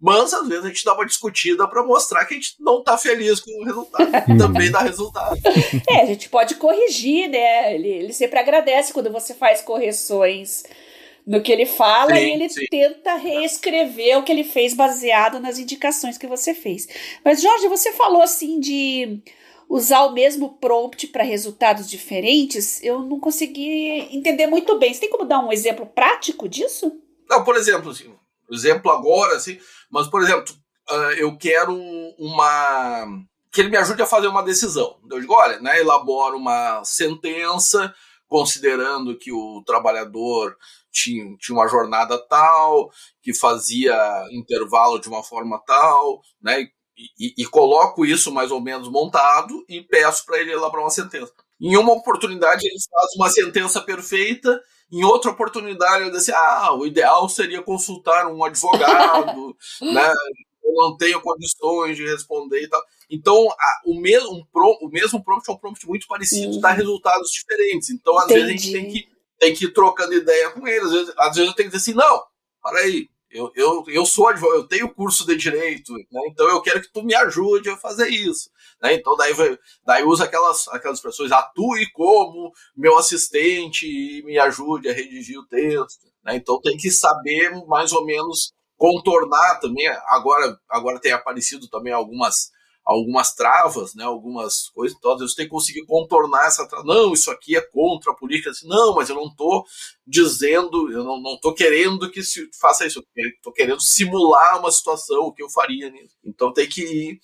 [0.00, 2.98] Mas às vezes a gente dá uma discutida para mostrar que a gente não está
[2.98, 4.04] feliz com o resultado.
[4.28, 4.38] Uhum.
[4.38, 5.38] Também dá resultado.
[5.88, 7.74] É, a gente pode corrigir, né?
[7.74, 10.62] Ele, ele sempre agradece quando você faz correções
[11.26, 12.66] no que ele fala sim, e ele sim.
[12.70, 16.86] tenta reescrever o que ele fez baseado nas indicações que você fez.
[17.24, 19.22] Mas, Jorge, você falou assim de
[19.68, 22.82] usar o mesmo prompt para resultados diferentes.
[22.82, 24.92] Eu não consegui entender muito bem.
[24.92, 26.92] Você tem como dar um exemplo prático disso?
[27.28, 28.12] Não, por exemplo, assim,
[28.50, 29.58] exemplo agora, assim,
[29.94, 30.52] mas, por exemplo,
[30.90, 31.72] uh, eu quero
[32.18, 33.06] uma.
[33.52, 34.98] que ele me ajude a fazer uma decisão.
[35.08, 37.94] Eu digo, olha, né, elabora uma sentença
[38.26, 40.56] considerando que o trabalhador
[40.90, 42.90] tinha, tinha uma jornada tal,
[43.22, 43.94] que fazia
[44.32, 46.62] intervalo de uma forma tal, né?
[46.96, 50.90] E, e, e coloco isso mais ou menos montado e peço para ele elaborar uma
[50.90, 51.32] sentença.
[51.60, 54.60] Em uma oportunidade ele faz uma sentença perfeita,
[54.94, 60.12] em outra oportunidade diz assim, ah, o ideal seria consultar um advogado, né?
[60.64, 62.82] Eu não tenho condições de responder e tal.
[63.10, 66.70] Então, a, o, mesmo, um pro, o mesmo prompt é um prompt muito parecido, dá
[66.70, 67.90] resultados diferentes.
[67.90, 68.40] Então, às Entendi.
[68.40, 70.84] vezes, a gente tem que tem que ir trocando ideia com ele.
[70.84, 72.22] Às vezes, às vezes eu tenho que dizer assim, não,
[72.62, 76.20] para aí, eu, eu, eu sou advogado, eu tenho curso de direito, né?
[76.28, 78.48] então eu quero que tu me ajude a fazer isso.
[78.80, 78.94] Né?
[78.94, 79.34] Então daí,
[79.84, 85.46] daí usa aquelas, aquelas expressões, atue como meu assistente e me ajude a redigir o
[85.48, 86.06] texto.
[86.24, 86.36] Né?
[86.36, 89.88] Então tem que saber mais ou menos contornar também.
[90.06, 92.52] Agora, agora tem aparecido também algumas
[92.84, 96.84] algumas travas, né, algumas coisas, então vezes tem que conseguir contornar essa trava.
[96.84, 98.50] Não, isso aqui é contra a política.
[98.50, 99.64] Assim, não, mas eu não estou
[100.06, 105.22] dizendo, eu não estou querendo que se faça isso, eu estou querendo simular uma situação,
[105.22, 106.14] o que eu faria nisso.
[106.24, 107.20] Então tem que ir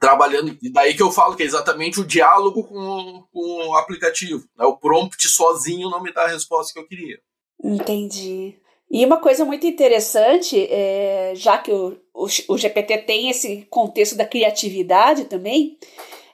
[0.00, 4.44] trabalhando, e daí que eu falo que é exatamente o diálogo com, com o aplicativo.
[4.56, 4.64] Né?
[4.64, 7.20] O prompt sozinho não me dá a resposta que eu queria.
[7.62, 8.58] Entendi.
[8.90, 14.16] E uma coisa muito interessante, é, já que o, o, o GPT tem esse contexto
[14.16, 15.78] da criatividade também,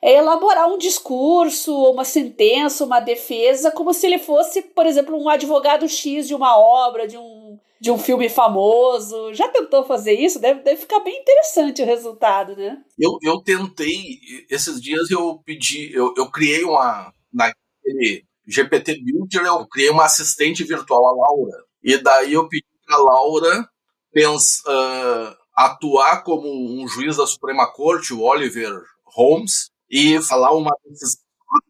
[0.02, 5.28] é elaborar um discurso, uma sentença, uma defesa, como se ele fosse, por exemplo, um
[5.28, 9.34] advogado X de uma obra, de um, de um filme famoso.
[9.34, 10.40] Já tentou fazer isso?
[10.40, 12.82] Deve, deve ficar bem interessante o resultado, né?
[12.98, 17.12] Eu, eu tentei, esses dias eu pedi, eu, eu criei uma.
[17.32, 21.69] Naquele GPT Builder, eu criei uma assistente virtual, a Laura.
[21.82, 23.68] E daí eu pedi para Laura
[24.12, 30.72] pensa, uh, atuar como um juiz da Suprema Corte, o Oliver Holmes, e falar uma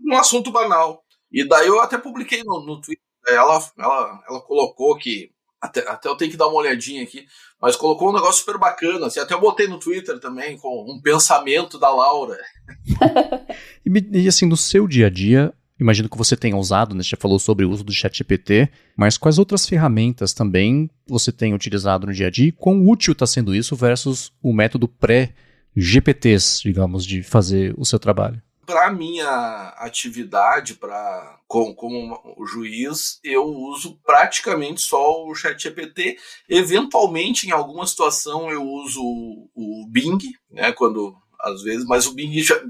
[0.04, 1.02] um assunto banal.
[1.32, 3.04] E daí eu até publiquei no, no Twitter.
[3.28, 5.30] Ela, ela, ela colocou que.
[5.60, 7.26] Até, até eu tenho que dar uma olhadinha aqui,
[7.60, 9.06] mas colocou um negócio super bacana.
[9.06, 12.38] Assim, até eu botei no Twitter também, com um pensamento da Laura.
[13.84, 17.02] e, assim, no seu dia a dia, imagino que você tenha usado, né?
[17.02, 21.54] Você já falou sobre o uso do ChatGPT, mas quais outras ferramentas também você tem
[21.54, 26.60] utilizado no dia a dia e quão útil está sendo isso versus o método pré-GPTs,
[26.62, 28.40] digamos, de fazer o seu trabalho?
[28.66, 36.16] Para minha atividade, para como, como juiz, eu uso praticamente só o ChatGPT.
[36.48, 40.70] Eventualmente, em alguma situação, eu uso o Bing, né?
[40.70, 42.62] Quando às vezes, mas o Bing já,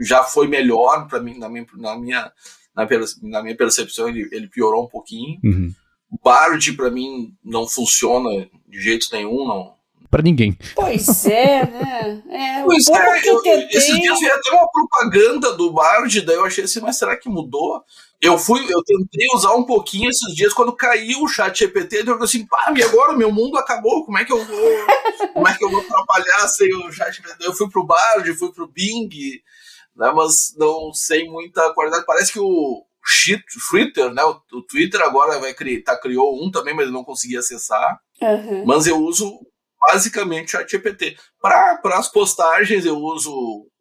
[0.00, 2.32] já foi melhor para mim na minha na minha
[3.22, 5.38] na, minha percepção ele, ele piorou um pouquinho.
[5.44, 5.72] Uhum.
[6.10, 9.74] O Bard para mim não funciona de jeito nenhum, não.
[10.10, 10.56] Para ninguém.
[10.76, 12.22] Pois é, né?
[12.30, 13.76] É, pois é, eu, tentei...
[13.76, 17.28] esses dias veio até uma propaganda do Bard, daí eu achei assim, mas será que
[17.28, 17.82] mudou?
[18.20, 22.04] Eu fui, eu tentei usar um pouquinho esses dias quando caiu o chat GPT, eu
[22.06, 24.86] falei assim, pá, e agora o meu mundo acabou, como é que eu vou,
[25.34, 27.44] como é que eu vou trabalhar sem o chat GPT?
[27.44, 29.08] Eu fui pro Bard, fui pro Bing,
[29.96, 32.06] né, mas não sei muita qualidade.
[32.06, 32.84] Parece que o
[33.70, 37.36] Twitter, né, o, Twitter agora vai criar, tá, criou um também, mas eu não consegui
[37.36, 38.00] acessar.
[38.20, 38.64] Uhum.
[38.64, 39.40] Mas eu uso
[39.80, 41.16] basicamente ChatGPT.
[41.40, 43.30] Para as postagens eu uso,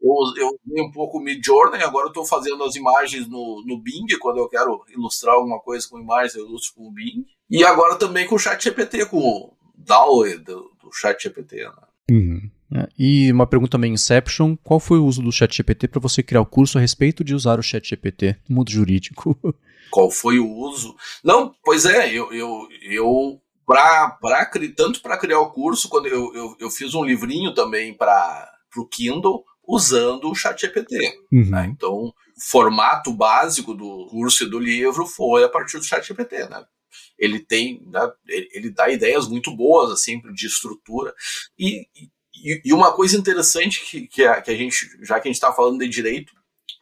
[0.02, 3.82] eu, eu usei um pouco o Midjourney, agora eu estou fazendo as imagens no, no
[3.82, 7.26] Bing, quando eu quero ilustrar alguma coisa com imagens eu uso com o Bing.
[7.50, 11.64] E agora também com o ChatGPT, com o DAO do, do ChatGPT.
[11.64, 11.72] Né?
[12.12, 12.52] Uhum.
[12.74, 16.42] É, e uma pergunta também, Inception, qual foi o uso do ChatGPT para você criar
[16.42, 19.38] o curso a respeito de usar o ChatGPT no mundo jurídico?
[19.92, 20.96] Qual foi o uso?
[21.24, 26.34] Não, pois é, eu, eu, eu pra, pra, tanto para criar o curso, quando eu,
[26.34, 31.16] eu, eu fiz um livrinho também para o Kindle, usando o ChatGPT.
[31.32, 31.46] Uhum.
[31.48, 31.72] Né?
[31.72, 32.14] Então, o
[32.50, 36.66] formato básico do curso e do livro foi a partir do ChatGPT, né?
[37.18, 41.14] Ele tem, né, ele dá ideias muito boas, assim, de estrutura.
[41.58, 41.88] E,
[42.36, 45.36] e, e uma coisa interessante que, que, a, que a gente, já que a gente
[45.36, 46.34] está falando de direito,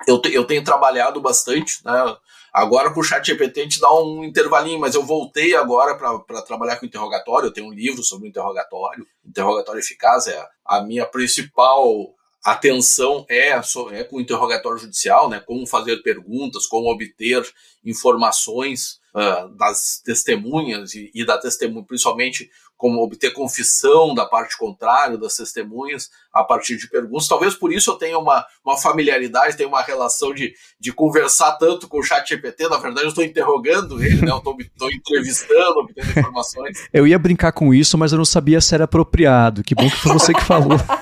[0.08, 2.16] eu, te, eu tenho trabalhado bastante, né?
[2.54, 6.42] Agora com o chat GPT a gente dá um intervalinho, mas eu voltei agora para
[6.42, 7.48] trabalhar com interrogatório.
[7.48, 9.08] Eu tenho um livro sobre interrogatório.
[9.26, 13.50] Interrogatório eficaz é a minha principal atenção é,
[13.92, 15.40] é com o interrogatório judicial, né?
[15.40, 17.48] Como fazer perguntas, como obter
[17.86, 22.50] informações uh, das testemunhas e, e da testemunha, principalmente
[22.82, 27.28] como obter confissão da parte contrária das testemunhas a partir de perguntas.
[27.28, 31.88] Talvez por isso eu tenha uma, uma familiaridade, tenha uma relação de, de conversar tanto
[31.88, 32.68] com o chat GPT.
[32.70, 34.32] Na verdade, eu estou interrogando ele, né?
[34.32, 34.58] eu estou
[34.92, 36.72] entrevistando, obtendo informações.
[36.92, 39.64] Eu ia brincar com isso, mas eu não sabia se era apropriado.
[39.64, 40.78] Que bom que foi você que falou.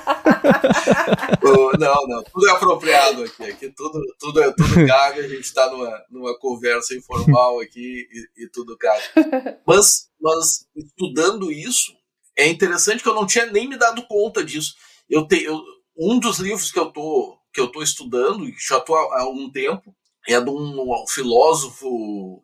[1.80, 3.44] não, não, tudo é apropriado aqui.
[3.44, 8.44] Aqui tudo, tudo, é, tudo caga, a gente está numa, numa conversa informal aqui e,
[8.44, 9.62] e tudo caga.
[9.66, 11.94] Mas, mas estudando isso,
[12.38, 14.76] é interessante que eu não tinha nem me dado conta disso.
[15.10, 15.62] Eu tenho
[15.98, 19.30] um dos livros que eu tô que eu tô estudando e já estou há, há
[19.30, 19.96] um tempo
[20.28, 22.42] é de um filósofo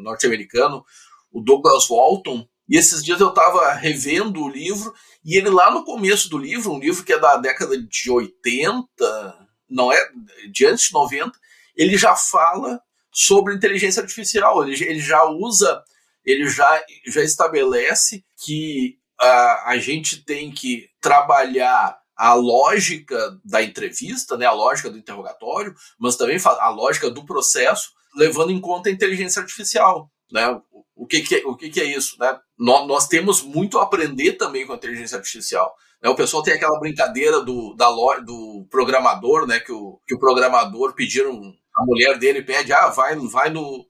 [0.00, 0.84] norte-americano,
[1.30, 5.84] o Douglas Walton, e esses dias eu estava revendo o livro, e ele lá no
[5.84, 10.10] começo do livro, um livro que é da década de 80, não é,
[10.50, 11.32] de antes de 90,
[11.74, 15.82] ele já fala sobre inteligência artificial, ele, ele já usa,
[16.24, 24.36] ele já, já estabelece que a, a gente tem que trabalhar a lógica da entrevista,
[24.36, 28.92] né, a lógica do interrogatório, mas também a lógica do processo, levando em conta a
[28.92, 30.10] inteligência artificial.
[30.32, 30.60] Né?
[30.96, 32.16] O que, que, é, o que, que é isso?
[32.18, 32.38] Né?
[32.58, 35.74] Nós, nós, temos muito a aprender também com a inteligência artificial.
[36.02, 36.08] Né?
[36.08, 37.88] O pessoal tem aquela brincadeira do, da,
[38.20, 39.60] do programador, né?
[39.60, 41.40] que, o, que o programador pediram,
[41.76, 43.86] a mulher dele pede, ah, vai, vai no,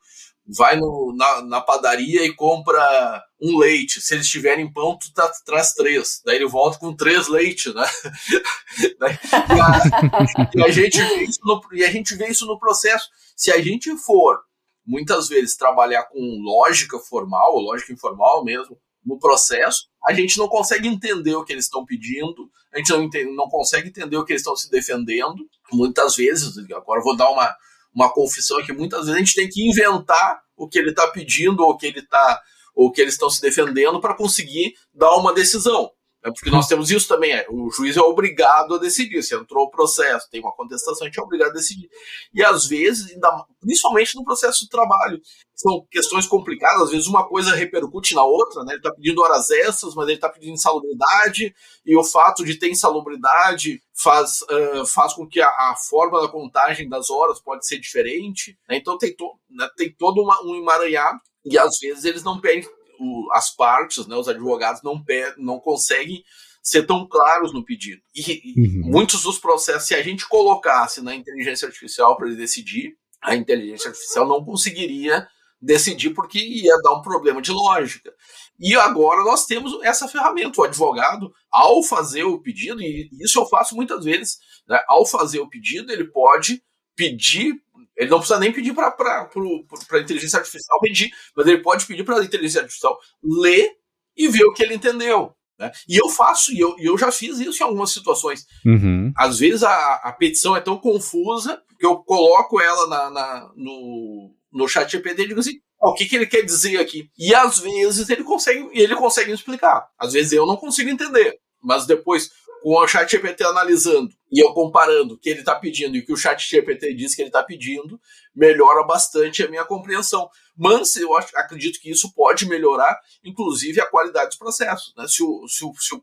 [0.46, 4.00] vai no, na, na, padaria e compra um leite.
[4.00, 6.20] Se eles tiverem pão, tu tá, traz três.
[6.24, 7.84] Daí ele volta com três leites, né?
[8.78, 13.08] e, a, e, a, gente vê isso no, e a gente vê isso no processo.
[13.36, 14.40] Se a gente for
[14.86, 20.88] muitas vezes trabalhar com lógica formal, lógica informal mesmo, no processo, a gente não consegue
[20.88, 24.32] entender o que eles estão pedindo, a gente não, entende, não consegue entender o que
[24.32, 25.46] eles estão se defendendo.
[25.72, 27.54] Muitas vezes, agora vou dar uma,
[27.94, 31.62] uma confissão aqui, muitas vezes a gente tem que inventar o que ele está pedindo
[31.62, 32.40] ou o que ele tá,
[32.74, 35.90] ou que eles estão se defendendo para conseguir dar uma decisão.
[36.24, 39.22] É porque nós temos isso também, é, o juiz é obrigado a decidir.
[39.22, 41.90] Se entrou o processo, tem uma contestação, a gente é obrigado a decidir.
[42.32, 45.20] E às vezes, ainda, principalmente no processo de trabalho,
[45.54, 48.72] são questões complicadas, às vezes uma coisa repercute na outra, né?
[48.72, 52.70] Ele está pedindo horas extras, mas ele está pedindo insalubridade, e o fato de ter
[52.70, 57.78] insalubridade faz, uh, faz com que a, a, forma da contagem das horas pode ser
[57.78, 58.58] diferente.
[58.66, 58.78] Né?
[58.78, 62.66] Então tem, to, né, tem todo uma, um emaranhado, e às vezes eles não pedem
[63.04, 65.02] o, as partes, né, os advogados não,
[65.38, 66.24] não conseguem
[66.62, 68.00] ser tão claros no pedido.
[68.14, 68.90] E, uhum.
[68.90, 73.88] muitos dos processos, se a gente colocasse na inteligência artificial para ele decidir, a inteligência
[73.88, 75.26] artificial não conseguiria
[75.60, 78.12] decidir porque ia dar um problema de lógica.
[78.58, 80.60] E agora nós temos essa ferramenta.
[80.60, 84.38] O advogado, ao fazer o pedido, e isso eu faço muitas vezes,
[84.68, 86.62] né, ao fazer o pedido, ele pode
[86.96, 87.54] pedir
[87.96, 92.18] ele não precisa nem pedir para a inteligência artificial pedir, mas ele pode pedir para
[92.18, 93.70] a inteligência artificial ler
[94.16, 95.32] e ver o que ele entendeu.
[95.58, 95.70] Né?
[95.88, 98.44] E eu faço, e eu, eu já fiz isso em algumas situações.
[98.66, 99.12] Uhum.
[99.16, 104.34] Às vezes a, a petição é tão confusa que eu coloco ela na, na no,
[104.52, 107.08] no chat GPT e digo assim, o que, que ele quer dizer aqui?
[107.18, 109.86] E às vezes ele consegue, ele consegue explicar.
[109.98, 111.38] Às vezes eu não consigo entender.
[111.62, 112.30] Mas depois,
[112.64, 116.12] o chat GPT analisando e eu comparando o que ele está pedindo e o que
[116.14, 118.00] o chat GPT diz que ele está pedindo,
[118.34, 120.30] melhora bastante a minha compreensão.
[120.56, 124.94] Mas eu acho, acredito que isso pode melhorar, inclusive, a qualidade dos processos.
[124.96, 125.06] Né?
[125.06, 126.02] Se, o, se, o, se o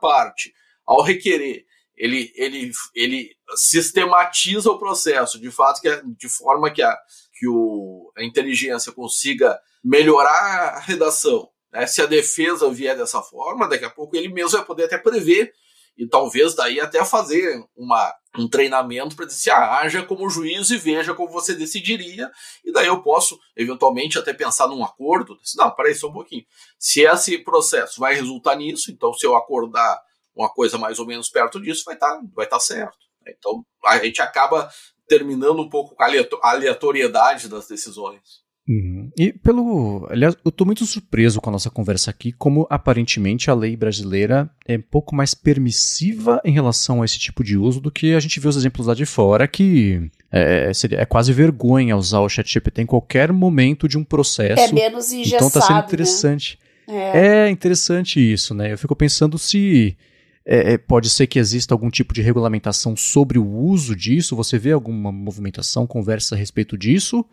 [0.00, 0.54] parte,
[0.86, 6.96] ao requerer, ele, ele, ele sistematiza o processo de fato que de forma que a,
[7.38, 11.86] que o, a inteligência consiga melhorar a redação, Né?
[11.86, 15.52] Se a defesa vier dessa forma, daqui a pouco ele mesmo vai poder até prever
[15.98, 20.78] e talvez daí até fazer uma, um treinamento para dizer, ah, haja como juiz e
[20.78, 22.30] veja como você decidiria,
[22.64, 25.36] e daí eu posso, eventualmente, até pensar num acordo.
[25.56, 26.44] Não, peraí só um pouquinho.
[26.78, 30.00] Se esse processo vai resultar nisso, então se eu acordar
[30.36, 32.96] uma coisa mais ou menos perto disso, vai estar tá, vai tá certo.
[33.26, 34.70] Então a gente acaba
[35.08, 38.46] terminando um pouco com a aleatoriedade das decisões.
[38.68, 39.10] Uhum.
[39.18, 40.06] E pelo.
[40.10, 44.50] Aliás, eu estou muito surpreso com a nossa conversa aqui, como aparentemente a lei brasileira
[44.66, 48.20] é um pouco mais permissiva em relação a esse tipo de uso do que a
[48.20, 52.28] gente vê os exemplos lá de fora, que é, seria, é quase vergonha usar o
[52.28, 54.60] ChatGPT em qualquer momento de um processo.
[54.60, 56.58] É menos engessado, Então está sendo interessante.
[56.86, 57.12] Né?
[57.14, 57.46] É.
[57.46, 58.72] é interessante isso, né?
[58.72, 59.96] Eu fico pensando se.
[60.44, 64.36] É, é, pode ser que exista algum tipo de regulamentação sobre o uso disso?
[64.36, 67.24] Você vê alguma movimentação, conversa a respeito disso?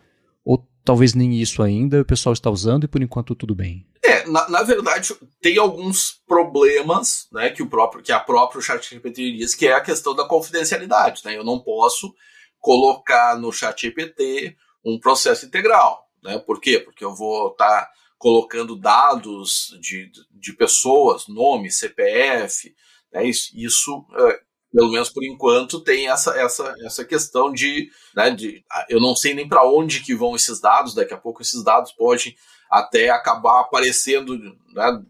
[0.46, 3.84] Ou talvez nem isso ainda o pessoal está usando e por enquanto tudo bem?
[4.02, 9.32] É, na, na verdade, tem alguns problemas né, que, o próprio, que a própria ChatGPT
[9.32, 11.22] diz, que é a questão da confidencialidade.
[11.24, 11.36] Né?
[11.36, 12.14] Eu não posso
[12.60, 16.06] colocar no ChatGPT um processo integral.
[16.22, 16.38] Né?
[16.38, 16.78] Por quê?
[16.78, 22.72] Porque eu vou estar tá colocando dados de, de pessoas, nome, CPF,
[23.12, 23.26] né?
[23.26, 24.40] isso, isso é,
[24.72, 28.64] pelo menos por enquanto, tem essa, essa, essa questão de, né, de.
[28.88, 31.92] Eu não sei nem para onde que vão esses dados, daqui a pouco esses dados
[31.92, 32.34] podem
[32.70, 35.02] até acabar aparecendo, né,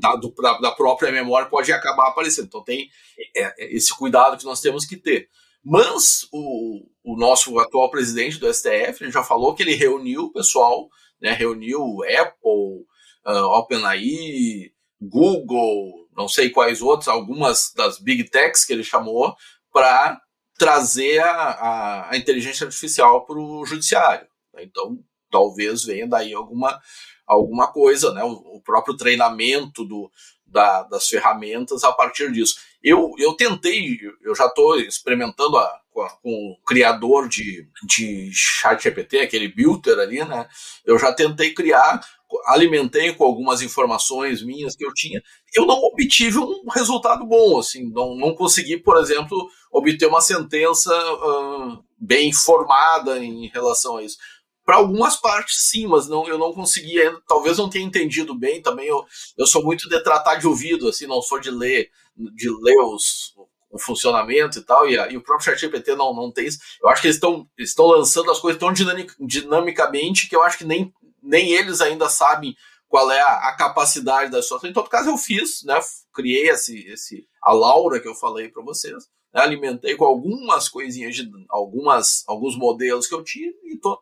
[0.00, 2.46] dado pra, da própria memória, pode acabar aparecendo.
[2.46, 2.88] Então tem
[3.36, 5.28] é, é, esse cuidado que nós temos que ter.
[5.62, 10.88] Mas o, o nosso atual presidente do STF já falou que ele reuniu o pessoal,
[11.20, 12.84] né, reuniu Apple,
[13.26, 14.70] uh, OpenAI,
[15.00, 19.36] Google, não sei quais outros, algumas das big techs que ele chamou,
[19.72, 20.20] para
[20.58, 24.26] trazer a, a, a, inteligência artificial para o judiciário.
[24.58, 24.98] Então,
[25.30, 26.80] talvez venha daí alguma,
[27.26, 28.24] alguma coisa, né?
[28.24, 30.10] o, o próprio treinamento do,
[30.46, 32.56] da, das ferramentas a partir disso.
[32.82, 35.80] Eu, eu tentei, eu já estou experimentando a,
[36.22, 40.48] com, o criador de, de ChatGPT, aquele Builder ali, né?
[40.84, 42.00] Eu já tentei criar
[42.46, 45.22] alimentei com algumas informações minhas que eu tinha,
[45.54, 50.92] eu não obtive um resultado bom, assim, não, não consegui, por exemplo, obter uma sentença
[50.92, 54.18] uh, bem formada em relação a isso.
[54.64, 58.60] Para algumas partes, sim, mas não, eu não consegui ainda, talvez não tenha entendido bem.
[58.60, 59.04] Também, eu,
[59.38, 63.32] eu sou muito de tratar de ouvido, assim, não sou de ler, de ler os,
[63.78, 66.58] funcionamento e tal, e, a, e o próprio ChatGPT não, não tem isso.
[66.82, 67.20] Eu acho que eles
[67.58, 72.08] estão lançando as coisas tão dinamic, dinamicamente que eu acho que nem, nem eles ainda
[72.08, 72.56] sabem
[72.88, 74.70] qual é a, a capacidade da situação.
[74.70, 75.78] Em todo caso, eu fiz, né?
[76.14, 81.14] Criei esse, esse a Laura que eu falei para vocês, né, alimentei com algumas coisinhas
[81.14, 84.00] de algumas alguns modelos que eu tinha e tô,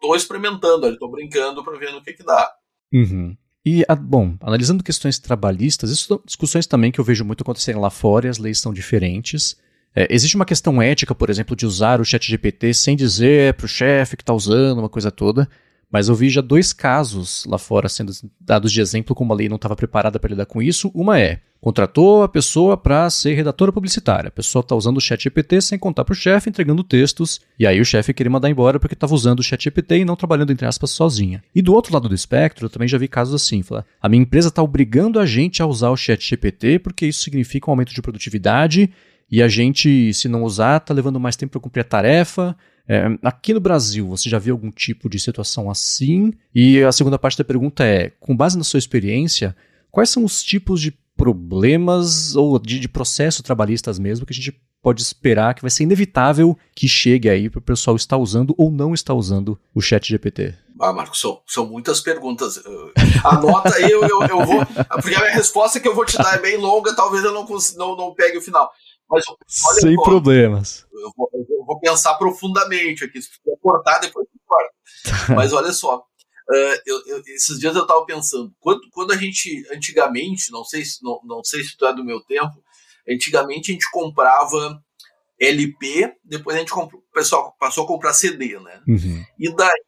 [0.00, 2.52] tô experimentando, estou brincando para ver no que que dá.
[2.92, 3.36] Uhum.
[3.64, 7.90] E, bom, analisando questões trabalhistas, isso são discussões também que eu vejo muito acontecerem lá
[7.90, 9.56] fora e as leis são diferentes.
[9.94, 13.66] É, existe uma questão ética, por exemplo, de usar o chat GPT sem dizer para
[13.66, 15.48] o chefe que está usando, uma coisa toda.
[15.92, 19.48] Mas eu vi já dois casos lá fora sendo dados de exemplo como a lei
[19.48, 20.90] não estava preparada para lidar com isso.
[20.94, 24.28] Uma é, contratou a pessoa para ser redatora publicitária.
[24.28, 27.66] A pessoa está usando o chat GPT sem contar para o chefe, entregando textos, e
[27.66, 30.50] aí o chefe queria mandar embora porque estava usando o chat GPT e não trabalhando,
[30.50, 31.44] entre aspas, sozinha.
[31.54, 33.62] E do outro lado do espectro, eu também já vi casos assim.
[33.62, 37.22] Fala, a minha empresa está obrigando a gente a usar o chat GPT porque isso
[37.22, 38.90] significa um aumento de produtividade
[39.30, 42.56] e a gente, se não usar, está levando mais tempo para cumprir a tarefa,
[42.88, 46.32] é, aqui no Brasil, você já viu algum tipo de situação assim?
[46.54, 49.56] E a segunda parte da pergunta é: com base na sua experiência,
[49.90, 54.60] quais são os tipos de problemas ou de, de processo trabalhistas mesmo que a gente
[54.82, 58.70] pode esperar que vai ser inevitável que chegue aí para o pessoal estar usando ou
[58.70, 60.54] não estar usando o chat GPT?
[60.80, 62.60] Ah, Marcos, são, são muitas perguntas.
[63.22, 64.66] Anota aí, eu, eu, eu, vou.
[65.00, 67.46] Porque a minha resposta que eu vou te dar é bem longa, talvez eu não,
[67.76, 68.68] não, não pegue o final.
[69.12, 70.86] Mas, Sem só, problemas.
[70.90, 73.20] Eu vou, eu vou, pensar profundamente aqui.
[73.20, 74.72] Se for cortar, depois eu corto.
[75.36, 75.98] Mas olha só.
[75.98, 80.84] Uh, eu, eu, esses dias eu estava pensando, quando, quando a gente, antigamente, não sei,
[80.84, 82.62] se, não, não sei se tu é do meu tempo,
[83.08, 84.82] antigamente a gente comprava
[85.40, 88.82] LP, depois a gente comprou, o pessoal passou a comprar CD, né?
[88.88, 89.24] Uhum.
[89.38, 89.80] E daí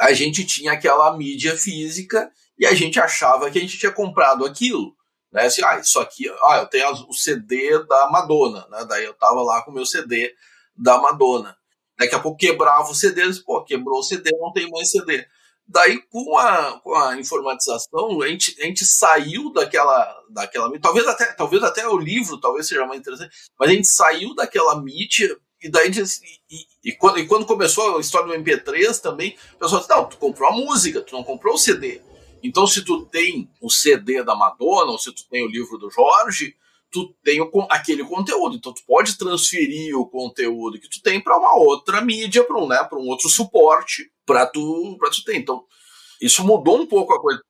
[0.00, 4.44] a gente tinha aquela mídia física e a gente achava que a gente tinha comprado
[4.46, 4.96] aquilo.
[5.32, 5.46] Né?
[5.46, 8.84] Assim, ah, isso aqui, ah, eu tenho o CD da Madonna, né?
[8.88, 10.34] Daí eu tava lá com o meu CD
[10.76, 11.56] da Madonna.
[11.98, 15.26] Daqui a pouco quebrava o CD, disse, pô, quebrou o CD, não tem mais CD.
[15.66, 21.26] Daí, com a, com a informatização, a gente, a gente saiu daquela, daquela talvez até,
[21.32, 25.68] talvez até o livro talvez seja mais interessante, mas a gente saiu daquela mídia e
[25.68, 25.90] daí
[26.50, 30.08] e, e, quando, e quando começou a história do MP3 também, o pessoal disse, não,
[30.08, 32.00] tu comprou a música, tu não comprou o CD.
[32.42, 35.90] Então, se tu tem o CD da Madonna, ou se tu tem o livro do
[35.90, 36.54] Jorge,
[36.90, 38.56] tu tem o, aquele conteúdo.
[38.56, 42.68] Então, tu pode transferir o conteúdo que tu tem para uma outra mídia, para um,
[42.68, 45.36] né, um outro suporte para tu, tu ter.
[45.36, 45.64] Então,
[46.20, 47.40] isso mudou um pouco a coisa.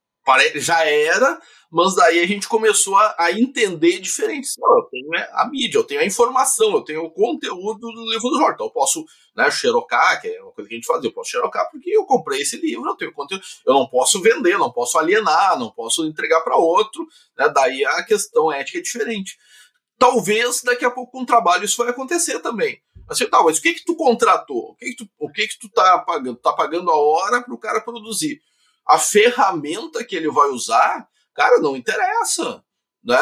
[0.57, 4.49] Já era, mas daí a gente começou a, a entender diferente.
[4.59, 8.31] Eu tenho é, a mídia, eu tenho a informação, eu tenho o conteúdo do livro
[8.31, 8.55] do Jorge.
[8.55, 9.05] Então eu posso
[9.37, 12.05] né, xerocar, que é uma coisa que a gente faz, eu posso xerocar porque eu
[12.07, 13.45] comprei esse livro, eu tenho conteúdo.
[13.66, 17.07] Eu não posso vender, não posso alienar, não posso entregar para outro.
[17.37, 19.37] Né, daí a questão ética é diferente.
[19.99, 22.81] Talvez daqui a pouco com um trabalho isso vai acontecer também.
[23.09, 24.70] Assim, tá, mas o que que tu contratou?
[24.70, 26.37] O que que tu, o que que tu tá pagando?
[26.37, 28.41] Tá pagando a hora para o cara produzir
[28.89, 32.64] a ferramenta que ele vai usar, cara, não interessa.
[33.05, 33.18] Né?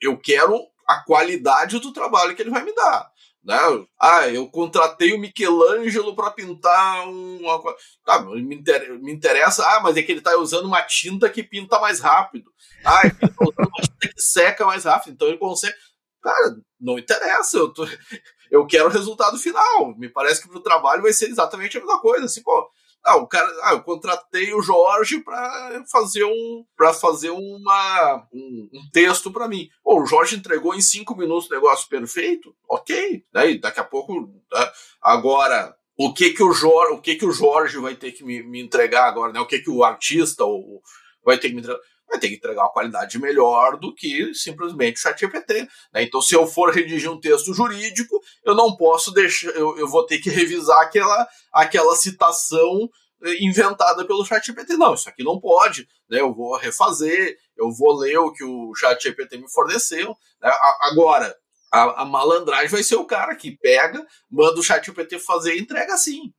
[0.00, 3.10] Eu, quero a qualidade do trabalho que ele vai me dar.
[3.42, 3.56] Né?
[3.98, 7.62] Ah, eu contratei o Michelangelo para pintar uma
[8.04, 12.00] tá, me, interessa, ah, mas é que ele está usando uma tinta que pinta mais
[12.00, 12.50] rápido.
[12.84, 15.74] Ah, ele está usando uma tinta que seca mais rápido, então ele consegue.
[16.20, 17.86] Cara, não interessa, eu, tô...
[18.50, 19.96] eu quero o resultado final.
[19.96, 22.26] Me parece que para o trabalho vai ser exatamente a mesma coisa.
[22.26, 22.68] Assim, pô,
[23.06, 28.68] ah, o cara, ah, eu contratei o Jorge para fazer um para fazer uma um,
[28.72, 29.68] um texto para mim.
[29.82, 33.24] Pô, o Jorge entregou em cinco minutos o negócio perfeito, ok.
[33.32, 34.20] Daí daqui a pouco,
[34.52, 34.70] né?
[35.00, 38.42] agora o que que o Jorge, o que que o Jorge vai ter que me,
[38.42, 39.40] me entregar agora, né?
[39.40, 40.82] O que que o artista ou,
[41.24, 41.80] vai ter que me entregar?
[42.08, 45.68] Vai ter que entregar uma qualidade melhor do que simplesmente o ChatGPT.
[45.92, 46.02] Né?
[46.02, 50.06] Então, se eu for redigir um texto jurídico, eu não posso deixar, eu, eu vou
[50.06, 52.88] ter que revisar aquela, aquela citação
[53.24, 54.76] eh, inventada pelo ChatGPT.
[54.76, 55.88] Não, isso aqui não pode.
[56.08, 56.20] Né?
[56.20, 60.16] Eu vou refazer, eu vou ler o que o ChatGPT me forneceu.
[60.40, 60.50] Né?
[60.82, 61.36] Agora,
[61.72, 65.94] a, a, malandragem vai ser o cara que pega, manda o ChatGPT fazer e entrega
[65.94, 66.32] assim.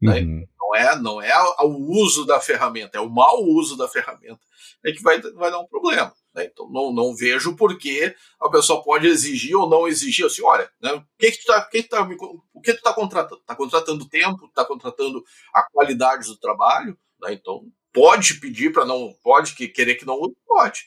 [0.00, 0.20] Né?
[0.20, 0.46] Uhum.
[0.58, 4.40] Não é, não é o uso da ferramenta, é o mau uso da ferramenta
[4.84, 6.12] é que vai, vai dar um problema.
[6.34, 6.44] Né?
[6.44, 10.70] Então não, não vejo por que a pessoa pode exigir ou não exigir assim, olha,
[10.80, 13.40] né, o que, que tu tá, que que tá, o que tu está contratando?
[13.40, 15.22] Está contratando tempo, está contratando
[15.54, 17.32] a qualidade do trabalho, né?
[17.32, 20.84] então pode pedir para não, pode que, querer que não use, pode.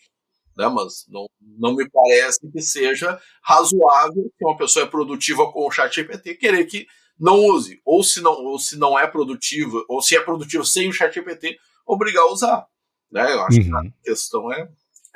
[0.56, 5.68] Né, mas não, não me parece que seja razoável que uma pessoa é produtiva com
[5.68, 6.86] o chat GPT querer que
[7.20, 10.90] não use, ou se não, ou se não é produtiva, ou se é produtivo sem
[10.90, 12.68] o chat GPT, obrigar a usar.
[13.14, 13.32] Né?
[13.32, 13.64] Eu acho uhum.
[13.64, 14.68] que a questão é,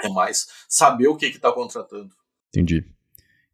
[0.04, 2.10] é mais saber o que está contratando.
[2.50, 2.86] Entendi.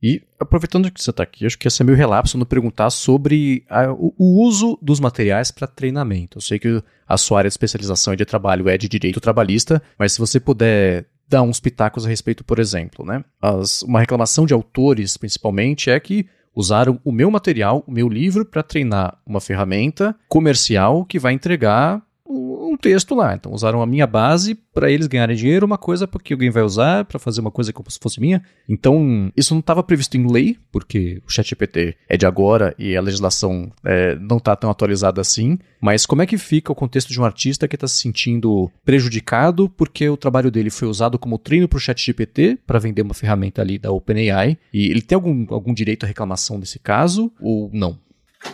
[0.01, 3.63] E aproveitando que você está aqui, acho que esse é meu relapso no perguntar sobre
[3.69, 6.37] a, o, o, uso dos materiais para treinamento.
[6.37, 9.81] Eu sei que a sua área de especialização e de trabalho é de direito trabalhista,
[9.97, 13.23] mas se você puder dar uns pitacos a respeito, por exemplo, né?
[13.41, 18.45] As, uma reclamação de autores, principalmente, é que usaram o meu material, o meu livro,
[18.45, 23.35] para treinar uma ferramenta comercial que vai entregar um texto lá.
[23.35, 27.05] Então usaram a minha base para eles ganharem dinheiro, uma coisa porque alguém vai usar
[27.05, 28.41] para fazer uma coisa como se fosse minha.
[28.67, 33.01] Então isso não estava previsto em lei, porque o ChatGPT é de agora e a
[33.01, 35.57] legislação é, não está tão atualizada assim.
[35.81, 39.69] Mas como é que fica o contexto de um artista que está se sentindo prejudicado
[39.69, 43.61] porque o trabalho dele foi usado como treino para o ChatGPT para vender uma ferramenta
[43.61, 44.57] ali da OpenAI?
[44.73, 47.97] E ele tem algum, algum direito à reclamação nesse caso ou não?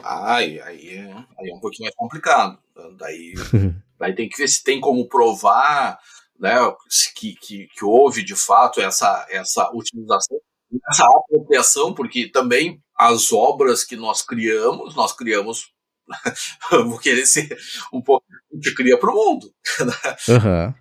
[0.04, 2.58] Ah, aí, aí, é, aí é um pouquinho mais complicado.
[2.98, 3.34] Daí,
[4.00, 6.00] daí tem que ver se tem como provar
[6.40, 6.56] né,
[7.16, 10.38] que, que, que houve de fato essa, essa utilização,
[10.90, 15.74] essa apropriação, porque também as obras que nós criamos, nós criamos
[16.72, 17.56] vou querer ser
[17.94, 18.26] um pouco.
[18.52, 19.54] A gente cria para o mundo.
[19.80, 19.94] Né?
[20.36, 20.74] Uhum.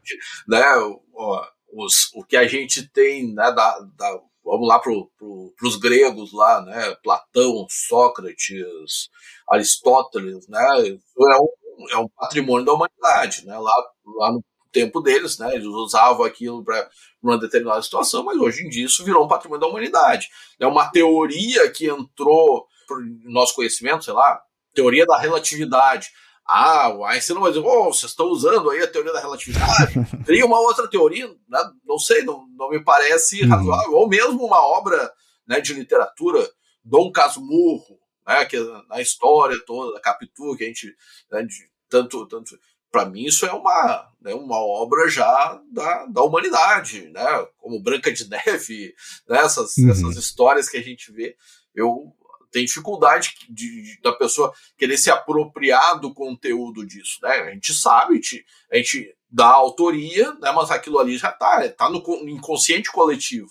[0.49, 0.77] né?
[0.77, 1.43] O,
[1.73, 6.33] os, o que a gente tem né, da, da vamos lá para pro, os gregos
[6.33, 6.97] lá, né?
[7.03, 9.11] Platão, Sócrates,
[9.49, 10.67] Aristóteles, né?
[10.89, 13.57] É um, é um patrimônio da humanidade, né?
[13.59, 13.75] Lá,
[14.17, 14.43] lá no
[14.73, 15.55] tempo deles, né?
[15.55, 16.89] Eles usavam aquilo para
[17.23, 20.29] uma determinada situação, mas hoje em dia isso virou um patrimônio da humanidade.
[20.59, 24.41] É uma teoria que entrou no nosso conhecimento, sei lá,
[24.73, 26.11] teoria da relatividade.
[26.51, 29.95] Ah, o Einstein não vai dizer, oh, vocês estão usando aí a teoria da relatividade.
[30.25, 31.71] Teria uma outra teoria, né?
[31.85, 33.51] não sei, não, não me parece uhum.
[33.51, 33.93] razoável.
[33.93, 35.13] Ou mesmo uma obra
[35.47, 36.49] né, de literatura,
[36.83, 40.95] Dom Casmurro, né, que na história toda da Capitu, que a gente,
[41.31, 42.59] né, de, tanto, tanto
[42.91, 48.11] para mim isso é uma, né, uma obra já da, da humanidade, né, como Branca
[48.11, 48.95] de Neve,
[49.29, 49.91] né, essas, uhum.
[49.91, 51.37] essas histórias que a gente vê.
[51.75, 52.15] Eu
[52.51, 57.31] tem dificuldade de, de, da pessoa querer se apropriar do conteúdo disso, né?
[57.31, 58.21] A gente sabe,
[58.71, 60.51] a gente dá autoria, né?
[60.53, 63.51] Mas aquilo ali já está, está no inconsciente coletivo,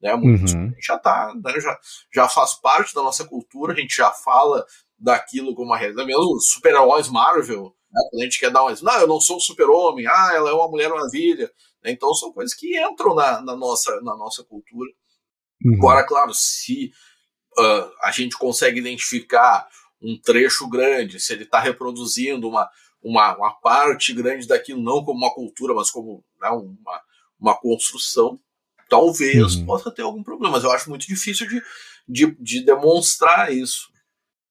[0.00, 0.14] né?
[0.14, 0.72] Muito, uhum.
[0.80, 1.60] já está, né?
[1.60, 1.78] já,
[2.14, 4.64] já faz parte da nossa cultura, a gente já fala
[4.98, 6.06] daquilo como uma realidade.
[6.06, 8.00] Mesmo os super-heróis Marvel, Né?
[8.10, 10.68] Quando a gente quer dar um não, eu não sou super-homem, ah, ela é uma
[10.68, 11.50] mulher maravilha.
[11.82, 11.92] Né?
[11.92, 14.90] Então são coisas que entram na, na nossa, na nossa cultura.
[15.64, 15.74] Uhum.
[15.74, 16.90] Agora, claro, se
[17.58, 19.68] uh, a gente consegue identificar
[20.00, 22.68] um trecho grande, se ele está reproduzindo uma,
[23.02, 27.02] uma, uma, parte grande daquilo, não como uma cultura, mas como né, uma,
[27.38, 28.38] uma construção,
[28.88, 29.66] talvez uhum.
[29.66, 30.52] possa ter algum problema.
[30.52, 31.62] Mas eu acho muito difícil de,
[32.08, 33.88] de, de demonstrar isso.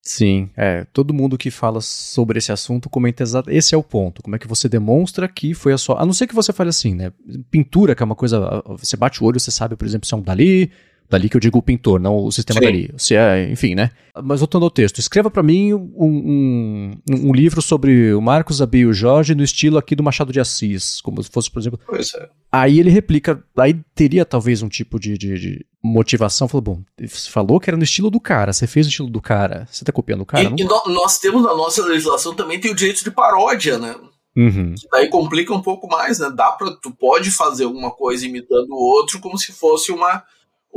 [0.02, 0.86] Sim, é.
[0.94, 3.52] Todo mundo que fala sobre esse assunto comenta exato.
[3.52, 4.22] Esse é o ponto.
[4.22, 6.02] Como é que você demonstra que foi a sua.
[6.02, 7.12] A não ser que você fale assim, né?
[7.52, 8.64] Pintura, que é uma coisa.
[8.78, 10.72] Você bate o olho, você sabe, por exemplo, se é um Dali,
[11.10, 12.66] Dali que eu digo o pintor, não o sistema Sim.
[12.66, 12.94] Dali.
[12.98, 13.92] Se é, enfim, né?
[14.22, 18.80] Mas voltando ao texto, escreva para mim um, um, um, livro sobre o Marcos Abi
[18.80, 21.80] e o Jorge no estilo aqui do Machado de Assis, como se fosse, por exemplo.
[21.86, 22.30] Pois é.
[22.52, 26.48] Aí ele replica, aí teria talvez um tipo de, de, de motivação.
[26.48, 29.22] Falou, bom, você falou que era no estilo do cara, você fez no estilo do
[29.22, 30.44] cara, você tá copiando o cara?
[30.44, 30.84] E, não...
[30.88, 33.96] e nós temos na nossa legislação também tem o direito de paródia, né?
[34.36, 34.76] Uhum.
[34.92, 36.30] daí complica um pouco mais, né?
[36.30, 40.24] Dá pra, tu pode fazer alguma coisa imitando o outro como se fosse uma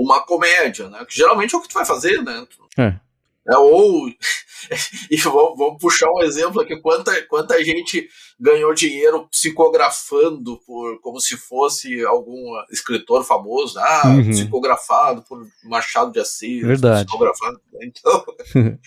[0.03, 1.05] uma comédia, né?
[1.05, 2.47] Que geralmente é o que tu vai fazer, né?
[2.79, 2.95] É.
[3.51, 4.09] É, ou
[5.11, 11.19] e vamos, vamos, puxar um exemplo aqui quanta quanta gente ganhou dinheiro psicografando por como
[11.21, 14.31] se fosse algum escritor famoso ah uhum.
[14.31, 18.25] psicografado por Machado de Assis verdade psicografado então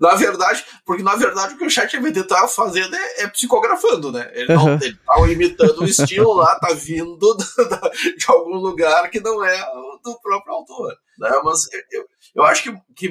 [0.00, 4.10] na verdade porque na verdade o que o chat GPT tá fazendo é, é psicografando
[4.10, 4.78] né ele não uhum.
[4.82, 7.36] ele tá imitando o estilo lá tá vindo
[8.18, 9.64] de algum lugar que não é
[10.02, 11.60] do próprio autor né mas
[11.92, 13.08] eu, eu acho que, que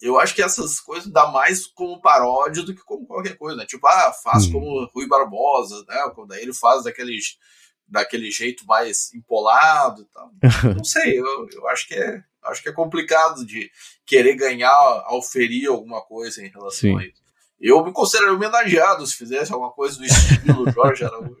[0.00, 3.66] eu acho que essas coisas dá mais como paródia do que como qualquer coisa, né?
[3.66, 4.52] Tipo, ah, faz hum.
[4.52, 6.10] como Rui Barbosa, né?
[6.14, 7.18] Quando ele faz daquele,
[7.86, 10.30] daquele jeito mais empolado e tal.
[10.76, 13.70] Não sei, eu, eu acho que é acho que é complicado de
[14.06, 14.72] querer ganhar,
[15.06, 16.98] auferir alguma coisa em relação Sim.
[16.98, 17.22] a isso.
[17.60, 21.36] Eu me considero homenageado se fizesse alguma coisa do estilo Jorge Araújo.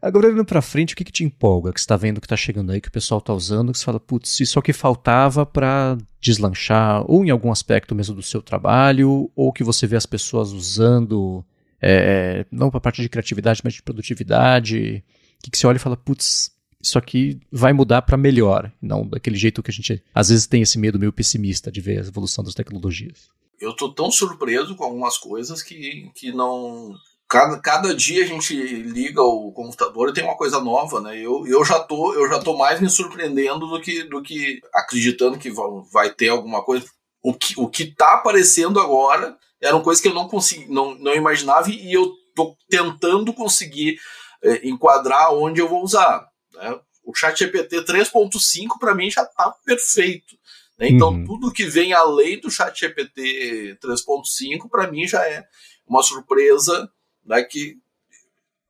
[0.00, 1.72] Agora, olhando pra frente, o que, que te empolga?
[1.72, 3.84] Que você tá vendo que tá chegando aí, que o pessoal tá usando, que você
[3.84, 8.22] fala, putz, isso é o que faltava para deslanchar, ou em algum aspecto mesmo do
[8.22, 11.44] seu trabalho, ou que você vê as pessoas usando,
[11.80, 15.02] é, não pra parte de criatividade, mas de produtividade.
[15.38, 19.06] O que, que você olha e fala, putz, isso aqui vai mudar para melhor, não
[19.06, 22.08] daquele jeito que a gente às vezes tem esse medo meio pessimista de ver a
[22.08, 23.28] evolução das tecnologias.
[23.60, 26.94] Eu tô tão surpreso com algumas coisas que, que não
[27.30, 31.16] cada, cada dia a gente liga o computador e tem uma coisa nova, né?
[31.16, 35.38] Eu, eu já tô eu já tô mais me surpreendendo do que do que acreditando
[35.38, 35.52] que
[35.92, 36.84] vai ter alguma coisa.
[37.22, 41.14] O que o que tá aparecendo agora eram coisas que eu não consegui, não, não
[41.14, 43.96] imaginava e eu tô tentando conseguir
[44.42, 46.26] é, enquadrar onde eu vou usar.
[46.54, 46.80] Né?
[47.04, 50.34] O ChatGPT 3.5 para mim já tá perfeito.
[50.76, 50.88] Né?
[50.88, 51.24] Então uhum.
[51.24, 55.44] tudo que vem além do ChatGPT 3.5 para mim já é
[55.86, 56.90] uma surpresa
[57.24, 57.78] né, que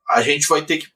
[0.09, 0.89] a gente vai ter que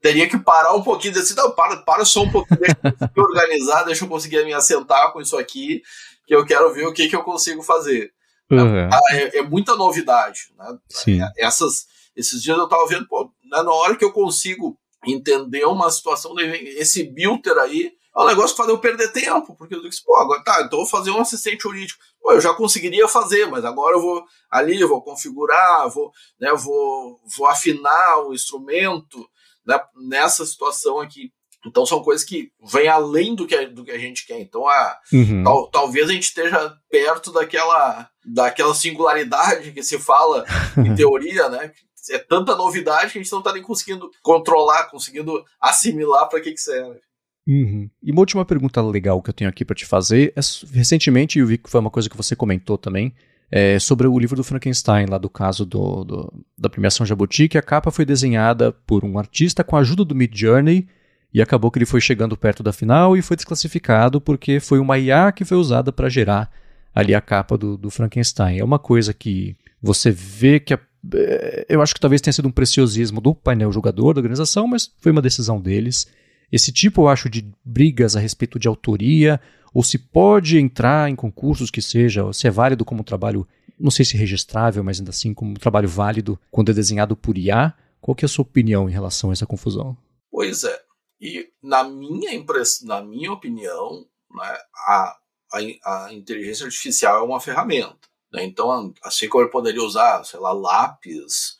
[0.00, 3.84] teria que parar um pouquinho desse não, para, para só um pouquinho, deixa eu organizar,
[3.84, 5.82] deixa eu conseguir me assentar com isso aqui,
[6.26, 8.12] que eu quero ver o que, que eu consigo fazer.
[8.50, 8.88] Uhum.
[9.12, 10.52] É, é, muita novidade.
[10.58, 10.78] Né?
[10.88, 11.22] Sim.
[11.22, 15.64] É, essas, esses dias eu estava vendo, pô, né, na hora que eu consigo entender
[15.64, 19.82] uma situação, esse Bilter aí, é um negócio que faz eu perder tempo, porque eu
[19.82, 22.02] disse, pô, agora tá, então vou fazer um assistente jurídico.
[22.20, 26.52] Pô, eu já conseguiria fazer, mas agora eu vou ali, eu vou configurar, vou, né,
[26.52, 29.26] vou, vou afinar o instrumento
[29.66, 31.32] né, nessa situação aqui.
[31.64, 34.40] Então são coisas que vêm além do que, do que a gente quer.
[34.40, 35.44] Então a, uhum.
[35.44, 40.44] tal, talvez a gente esteja perto daquela, daquela singularidade que se fala
[40.76, 41.72] em teoria, né?
[42.10, 46.50] É tanta novidade que a gente não está nem conseguindo controlar, conseguindo assimilar para que,
[46.50, 47.00] que serve.
[47.46, 47.90] Uhum.
[48.02, 50.40] E uma última pergunta legal que eu tenho aqui para te fazer é
[50.72, 53.12] recentemente eu vi que foi uma coisa que você comentou também
[53.50, 57.58] é, sobre o livro do Frankenstein lá do caso do, do, da premiação Jabuti que
[57.58, 60.86] a capa foi desenhada por um artista com a ajuda do Mid Journey
[61.34, 64.98] e acabou que ele foi chegando perto da final e foi desclassificado porque foi uma
[64.98, 66.50] IA que foi usada para gerar
[66.94, 68.58] ali a capa do, do, Frankenstein.
[68.58, 70.78] É uma coisa que você vê que a,
[71.14, 74.92] é, eu acho que talvez tenha sido um preciosismo do painel julgador da organização, mas
[75.00, 76.06] foi uma decisão deles.
[76.52, 79.40] Esse tipo, eu acho, de brigas a respeito de autoria,
[79.72, 83.48] ou se pode entrar em concursos que seja, se é válido como trabalho,
[83.80, 87.38] não sei se registrável, mas ainda assim como um trabalho válido quando é desenhado por
[87.38, 87.72] IA.
[88.02, 89.96] Qual que é a sua opinião em relação a essa confusão?
[90.30, 90.78] Pois é.
[91.20, 92.84] E na minha impress...
[92.84, 95.16] na minha opinião, né, a,
[95.52, 97.96] a, a inteligência artificial é uma ferramenta.
[98.32, 98.44] Né?
[98.44, 101.56] Então, assim como eu poderia usar, sei lá, lápis,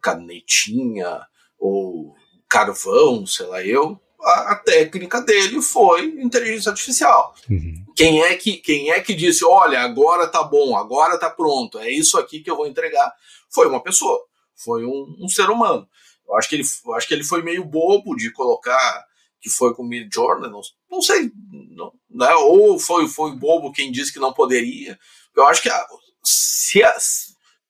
[0.00, 1.20] canetinha
[1.58, 2.14] ou
[2.48, 7.34] carvão, sei lá eu, a, a técnica dele foi inteligência artificial.
[7.50, 7.84] Uhum.
[7.96, 11.90] Quem é que quem é que disse, olha, agora tá bom, agora tá pronto, é
[11.90, 13.12] isso aqui que eu vou entregar?
[13.50, 14.18] Foi uma pessoa,
[14.56, 15.86] foi um, um ser humano.
[16.26, 16.64] Eu acho que ele,
[16.94, 19.04] acho que ele foi meio bobo de colocar
[19.40, 21.32] que foi com o Mid Journey, não, não sei,
[21.70, 22.32] não, né?
[22.34, 24.96] ou foi foi bobo quem disse que não poderia.
[25.34, 25.84] Eu acho que a,
[26.22, 26.94] se a,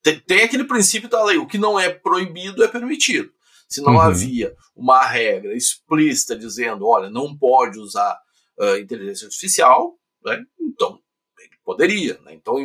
[0.03, 3.33] tem, tem aquele princípio da lei, o que não é proibido é permitido.
[3.73, 4.01] Se não uhum.
[4.01, 8.21] havia uma regra explícita dizendo, olha, não pode usar
[8.59, 9.95] uh, inteligência artificial,
[10.25, 10.45] né?
[10.61, 10.99] então
[11.39, 12.21] ele poderia.
[12.21, 12.35] Né?
[12.35, 12.57] Então,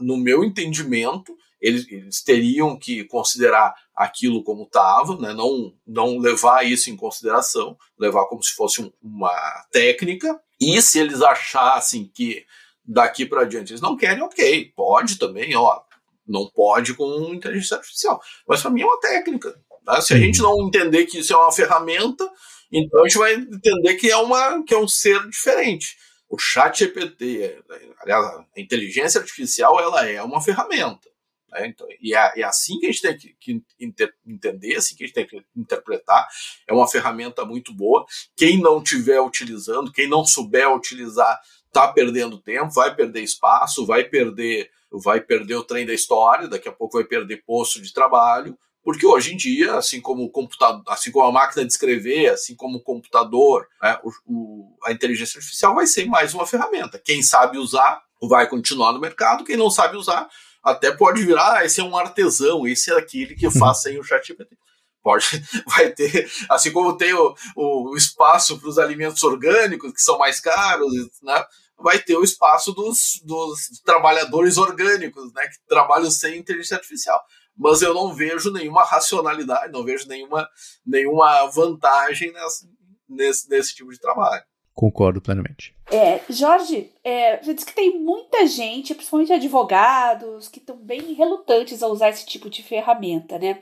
[0.00, 5.34] no meu entendimento, eles, eles, teriam que considerar aquilo como estava, né?
[5.34, 9.32] não, não levar isso em consideração, levar como se fosse um, uma
[9.70, 10.40] técnica.
[10.60, 12.46] E se eles achassem que
[12.84, 15.82] daqui para diante eles não querem, ok, pode também, ó,
[16.26, 18.20] não pode com inteligência artificial.
[18.46, 19.60] Mas para mim é uma técnica.
[19.86, 20.00] Tá?
[20.00, 22.28] Se a gente não entender que isso é uma ferramenta,
[22.72, 25.96] então a gente vai entender que é, uma, que é um ser diferente.
[26.28, 27.62] O chat GPT,
[28.00, 31.08] aliás, a inteligência artificial, ela é uma ferramenta.
[31.52, 31.68] Né?
[31.68, 35.04] Então, e é, é, assim que a gente tem que, que inter, entender, assim que
[35.04, 36.26] a gente tem que interpretar.
[36.66, 38.04] É uma ferramenta muito boa.
[38.36, 44.02] Quem não estiver utilizando, quem não souber utilizar, está perdendo tempo, vai perder espaço, vai
[44.02, 48.58] perder, vai perder o trem da história, daqui a pouco vai perder posto de trabalho,
[48.86, 52.54] porque hoje em dia, assim como o computador, assim como a máquina de escrever, assim
[52.54, 56.96] como o computador, né, o, o, a inteligência artificial vai ser mais uma ferramenta.
[57.04, 60.28] Quem sabe usar vai continuar no mercado, quem não sabe usar
[60.62, 64.04] até pode virar, ah, esse é um artesão, esse é aquele que faz sem o
[64.04, 64.56] chat GPT.
[65.02, 65.26] Pode,
[65.66, 70.38] vai ter, assim como tem o, o espaço para os alimentos orgânicos, que são mais
[70.38, 70.92] caros,
[71.24, 71.44] né?
[71.76, 77.20] vai ter o espaço dos, dos trabalhadores orgânicos, né, que trabalham sem inteligência artificial
[77.56, 80.48] mas eu não vejo nenhuma racionalidade, não vejo nenhuma,
[80.84, 82.68] nenhuma vantagem nessa,
[83.08, 84.44] nesse, nesse tipo de trabalho.
[84.74, 85.74] Concordo plenamente.
[85.90, 91.82] É, Jorge, é, você diz que tem muita gente, principalmente advogados, que estão bem relutantes
[91.82, 93.58] a usar esse tipo de ferramenta, né?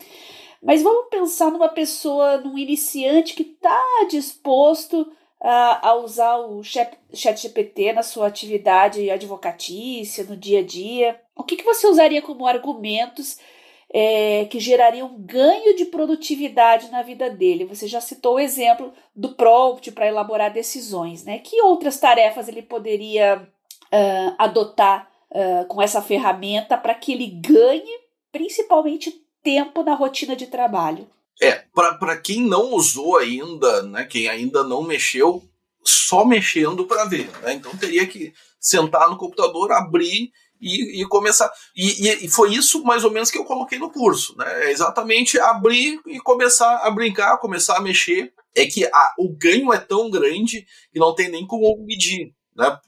[0.61, 3.81] Mas vamos pensar numa pessoa, num iniciante que está
[4.11, 10.65] disposto uh, a usar o chat, chat GPT na sua atividade advocatícia, no dia a
[10.65, 11.21] dia.
[11.37, 13.39] O que, que você usaria como argumentos
[13.97, 17.65] é, que geraria um ganho de produtividade na vida dele.
[17.65, 21.39] Você já citou o exemplo do prompt para elaborar decisões, né?
[21.39, 23.49] Que outras tarefas ele poderia
[23.85, 28.01] uh, adotar uh, com essa ferramenta para que ele ganhe,
[28.33, 29.15] principalmente,
[29.45, 31.07] tempo na rotina de trabalho?
[31.41, 35.41] É, para quem não usou ainda, né, quem ainda não mexeu,
[35.85, 37.31] só mexendo para ver.
[37.43, 37.55] Né?
[37.55, 41.53] Então teria que sentar no computador, abrir e, e começar.
[41.77, 44.67] E, e, foi isso mais ou menos que eu coloquei no curso, né?
[44.67, 48.33] É exatamente abrir e começar a brincar, começar a mexer.
[48.57, 52.79] É que a, o ganho é tão grande que não tem nem como medir, né?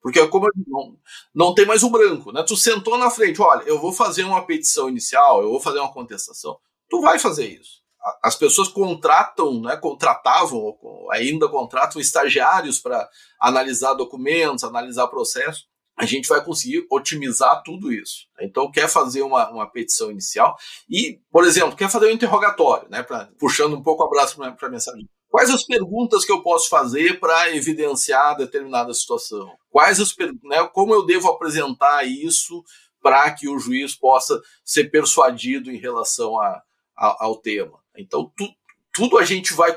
[0.00, 0.96] Porque como não,
[1.34, 2.42] não tem mais o branco, né?
[2.42, 5.92] Tu sentou na frente, olha, eu vou fazer uma petição inicial, eu vou fazer uma
[5.92, 6.58] contestação.
[6.88, 7.82] Tu vai fazer isso.
[8.20, 10.76] As pessoas contratam, né, contratavam,
[11.12, 13.08] ainda contratam estagiários para
[13.38, 18.26] analisar documentos, analisar processos a gente vai conseguir otimizar tudo isso.
[18.40, 20.56] Então, quer fazer uma, uma petição inicial
[20.88, 24.68] e, por exemplo, quer fazer um interrogatório, né, pra, puxando um pouco o abraço para
[24.68, 25.08] a mensagem.
[25.28, 29.50] Quais as perguntas que eu posso fazer para evidenciar determinada situação?
[29.70, 32.62] Quais as né, como eu devo apresentar isso
[33.02, 36.62] para que o juiz possa ser persuadido em relação a,
[36.94, 37.80] a, ao tema?
[37.96, 38.46] Então, tu,
[38.92, 39.74] tudo a gente vai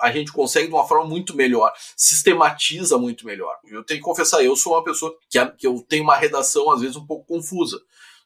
[0.00, 3.54] a gente consegue de uma forma muito melhor, sistematiza muito melhor.
[3.64, 6.80] Eu tenho que confessar, eu sou uma pessoa que, que eu tenho uma redação às
[6.80, 7.78] vezes um pouco confusa.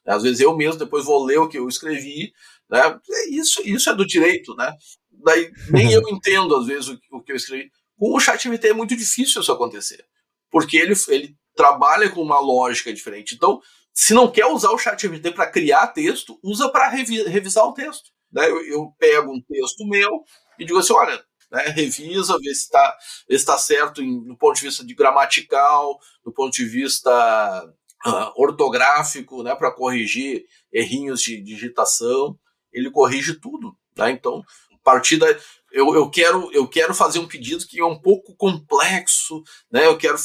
[0.05, 2.33] Às vezes eu mesmo depois vou ler o que eu escrevi,
[2.69, 2.99] né?
[3.09, 4.73] É isso, isso é do direito, né?
[5.11, 7.69] Daí nem eu entendo às vezes o, o que eu escrevi.
[7.97, 10.05] Com o ChatGPT é muito difícil isso acontecer,
[10.49, 13.35] porque ele ele trabalha com uma lógica diferente.
[13.35, 13.61] Então,
[13.93, 18.09] se não quer usar o ChatGPT para criar texto, usa para revi revisar o texto.
[18.33, 18.49] Né?
[18.49, 20.23] Eu, eu pego um texto meu
[20.57, 22.97] e digo assim, olha, né, revisa, vê se está
[23.45, 27.73] tá certo em, do ponto de vista de gramatical, do ponto de vista
[28.05, 32.37] uh, ortográfico, né, para corrigir errinhos de digitação.
[32.71, 33.77] Ele corrige tudo.
[33.95, 34.11] Né?
[34.11, 35.27] Então, a partir da.
[35.71, 39.87] Eu, eu, quero, eu quero fazer um pedido que é um pouco complexo, né?
[39.87, 40.17] eu quero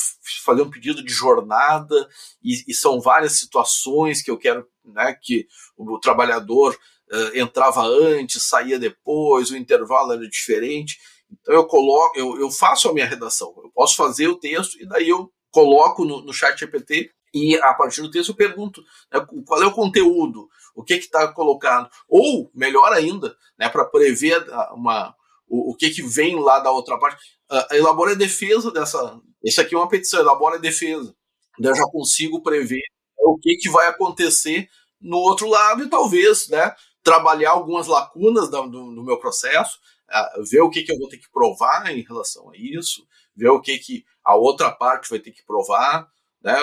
[0.45, 2.07] fazer um pedido de jornada,
[2.43, 6.79] e, e são várias situações que eu quero né, que o trabalhador
[7.13, 10.99] uh, entrava antes, saía depois, o intervalo era diferente.
[11.31, 13.55] Então eu coloco, eu, eu faço a minha redação.
[13.63, 17.75] Eu posso fazer o texto e daí eu coloco no, no chat GPT e a
[17.75, 18.83] partir do texto eu pergunto
[19.13, 21.91] né, qual é o conteúdo, o que está colocado.
[22.09, 25.15] Ou, melhor ainda, né, para prever uma,
[25.47, 27.23] o, o que que vem lá da outra parte.
[27.51, 29.21] Uh, elabora a defesa dessa.
[29.45, 31.15] Isso aqui é uma petição, elabora a defesa.
[31.61, 32.83] Eu já consigo prever
[33.19, 34.69] o que, que vai acontecer
[35.01, 36.75] no outro lado e talvez né,
[37.09, 39.79] trabalhar algumas lacunas do, do, do meu processo,
[40.11, 43.49] uh, ver o que, que eu vou ter que provar em relação a isso, ver
[43.49, 46.07] o que, que a outra parte vai ter que provar,
[46.43, 46.55] né?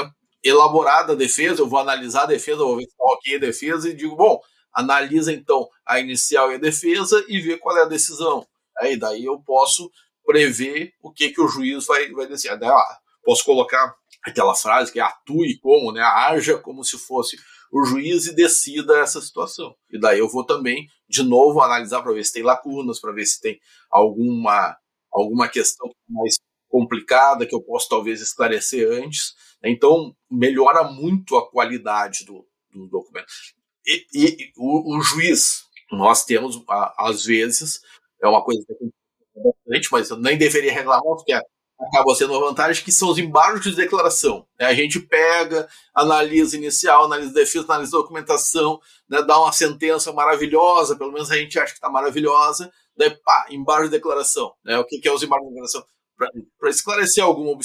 [0.43, 3.89] elaborada a defesa, eu vou analisar a defesa, vou ver se está ok a defesa
[3.89, 4.39] e digo, bom,
[4.71, 8.45] analisa então a inicial e a defesa e vê qual é a decisão.
[8.77, 9.89] Aí daí eu posso
[10.23, 12.63] prever o que, que o juiz vai, vai decidir.
[12.63, 16.01] Ah, posso colocar aquela frase que é atue como, né?
[16.01, 17.37] Haja como se fosse
[17.75, 19.75] o juiz e decida essa situação.
[19.91, 23.25] E daí eu vou também, de novo, analisar para ver se tem lacunas, para ver
[23.25, 23.59] se tem
[23.91, 24.77] alguma,
[25.11, 26.35] alguma questão mais
[26.69, 29.33] complicada que eu posso talvez esclarecer antes.
[29.61, 33.27] Então, melhora muito a qualidade do, do documento.
[33.85, 36.63] E, e o, o, juiz, nós temos,
[36.97, 37.81] às vezes,
[38.23, 41.33] é uma coisa é bastante, mas eu nem deveria reclamar, porque
[41.79, 44.45] acaba sendo uma vantagem, que são os embargos de declaração.
[44.59, 44.67] Né?
[44.67, 49.21] A gente pega, analisa inicial, analisa defesa, analisa documentação, né?
[49.21, 53.85] dá uma sentença maravilhosa, pelo menos a gente acha que está maravilhosa, daí pá, embargo
[53.85, 54.53] de declaração.
[54.63, 54.77] Né?
[54.77, 55.85] O que, que é os embargos de declaração?
[56.57, 57.59] para esclarecer alguma,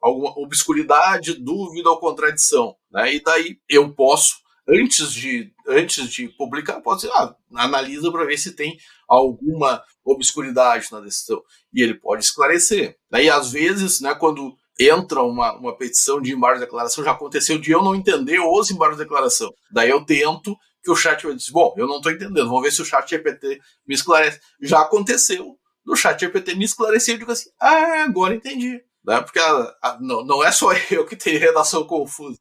[0.00, 2.76] alguma obscuridade, dúvida ou contradição.
[2.90, 3.14] Né?
[3.14, 4.36] E daí eu posso,
[4.68, 8.78] antes de, antes de publicar, posso dizer, ah, analisa para ver se tem
[9.08, 11.42] alguma obscuridade na decisão.
[11.72, 12.96] E ele pode esclarecer.
[13.10, 17.58] Daí, às vezes, né, quando entra uma, uma petição de embargo de declaração, já aconteceu
[17.58, 19.52] de eu não entender os embargos de declaração.
[19.70, 22.82] Daí eu tento que o chat diz, bom, eu não estou entendendo, vamos ver se
[22.82, 24.38] o chat GPT me esclarece.
[24.60, 28.82] Já aconteceu no chat GPT me esclareceu e digo assim, ah, agora entendi.
[29.04, 29.20] Né?
[29.20, 32.36] Porque a, a, não, não é só eu que tenho redação confusa.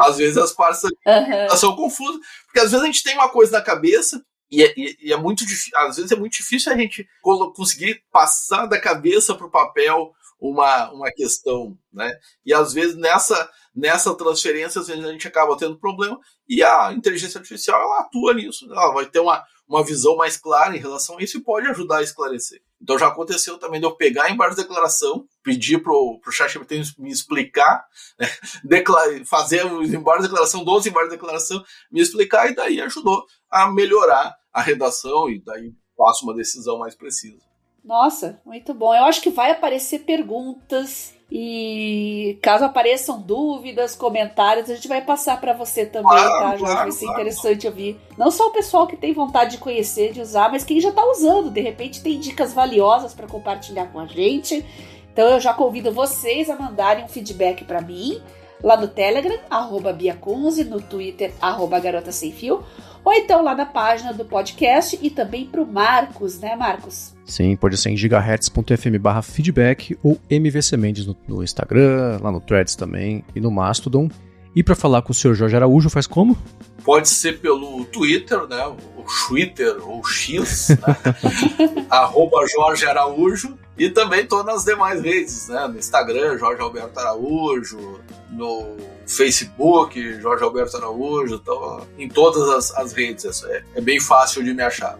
[0.00, 1.24] Às vezes as partes uhum.
[1.24, 5.12] redação confusa, porque às vezes a gente tem uma coisa na cabeça e é, e
[5.12, 7.06] é muito difícil, às vezes é muito difícil a gente
[7.54, 12.10] conseguir passar da cabeça para o papel uma, uma questão, né?
[12.46, 16.18] E às vezes nessa, nessa transferência às vezes a gente acaba tendo problema
[16.48, 20.76] e a inteligência artificial ela atua nisso, ela vai ter uma, uma visão mais clara
[20.76, 22.60] em relação a isso e pode ajudar a esclarecer.
[22.82, 27.10] Então já aconteceu também de eu pegar embaixo de declaração, pedir pro, pro ChatGPT me
[27.10, 27.84] explicar,
[28.18, 28.28] né?
[29.24, 33.70] fazer os embargos de declaração, 12 embargos de declaração, me explicar e daí ajudou a
[33.70, 37.38] melhorar a redação e daí faço uma decisão mais precisa.
[37.84, 38.94] Nossa, muito bom.
[38.94, 45.38] Eu acho que vai aparecer perguntas e caso apareçam dúvidas, comentários, a gente vai passar
[45.38, 46.64] para você também, claro, tá, Jorge?
[46.64, 47.20] Claro, vai ser claro.
[47.20, 48.00] interessante ouvir.
[48.16, 51.04] Não só o pessoal que tem vontade de conhecer, de usar, mas quem já está
[51.04, 51.50] usando.
[51.50, 54.64] De repente tem dicas valiosas para compartilhar com a gente.
[55.12, 58.22] Então eu já convido vocês a mandarem um feedback para mim
[58.62, 62.62] lá no Telegram, arroba Biaconze, no Twitter, arroba Garota Sem Fio,
[63.04, 67.14] ou então lá na página do podcast e também para o Marcos, né, Marcos?
[67.24, 72.40] Sim, pode ser em gigahertz.fm barra feedback ou MVC Mendes no, no, Instagram, lá no
[72.40, 74.08] Threads também e no Mastodon.
[74.54, 76.36] E para falar com o senhor Jorge Araújo, faz como?
[76.82, 78.66] Pode ser pelo Twitter, né?
[78.66, 80.96] O Twitter ou X, né?
[81.88, 83.56] arroba Jorge Araújo.
[83.78, 85.68] E também estou nas demais redes, né?
[85.68, 88.00] No Instagram, Jorge Alberto Araújo,
[88.30, 88.76] no
[89.06, 93.44] Facebook, Jorge Alberto Araújo, então, em todas as, as redes.
[93.44, 94.98] É, é bem fácil de me achar.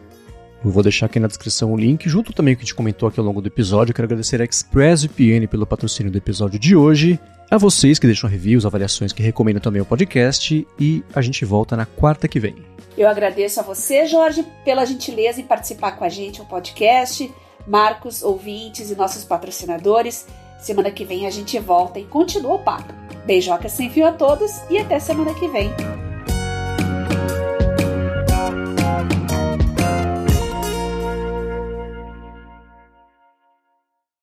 [0.64, 2.74] Eu vou deixar aqui na descrição o link, junto também com o que a gente
[2.74, 3.90] comentou aqui ao longo do episódio.
[3.90, 7.18] Eu quero agradecer a ExpressVPN pelo patrocínio do episódio de hoje,
[7.50, 11.76] a vocês que deixam reviews, avaliações, que recomendam também o podcast, e a gente volta
[11.76, 12.56] na quarta que vem.
[12.96, 17.32] Eu agradeço a você, Jorge, pela gentileza em participar com a gente no podcast,
[17.68, 20.26] Marcos, ouvintes e nossos patrocinadores.
[20.58, 22.92] Semana que vem a gente volta e continua o papo.
[23.26, 25.70] Beijoca sem fio a todos e até semana que vem.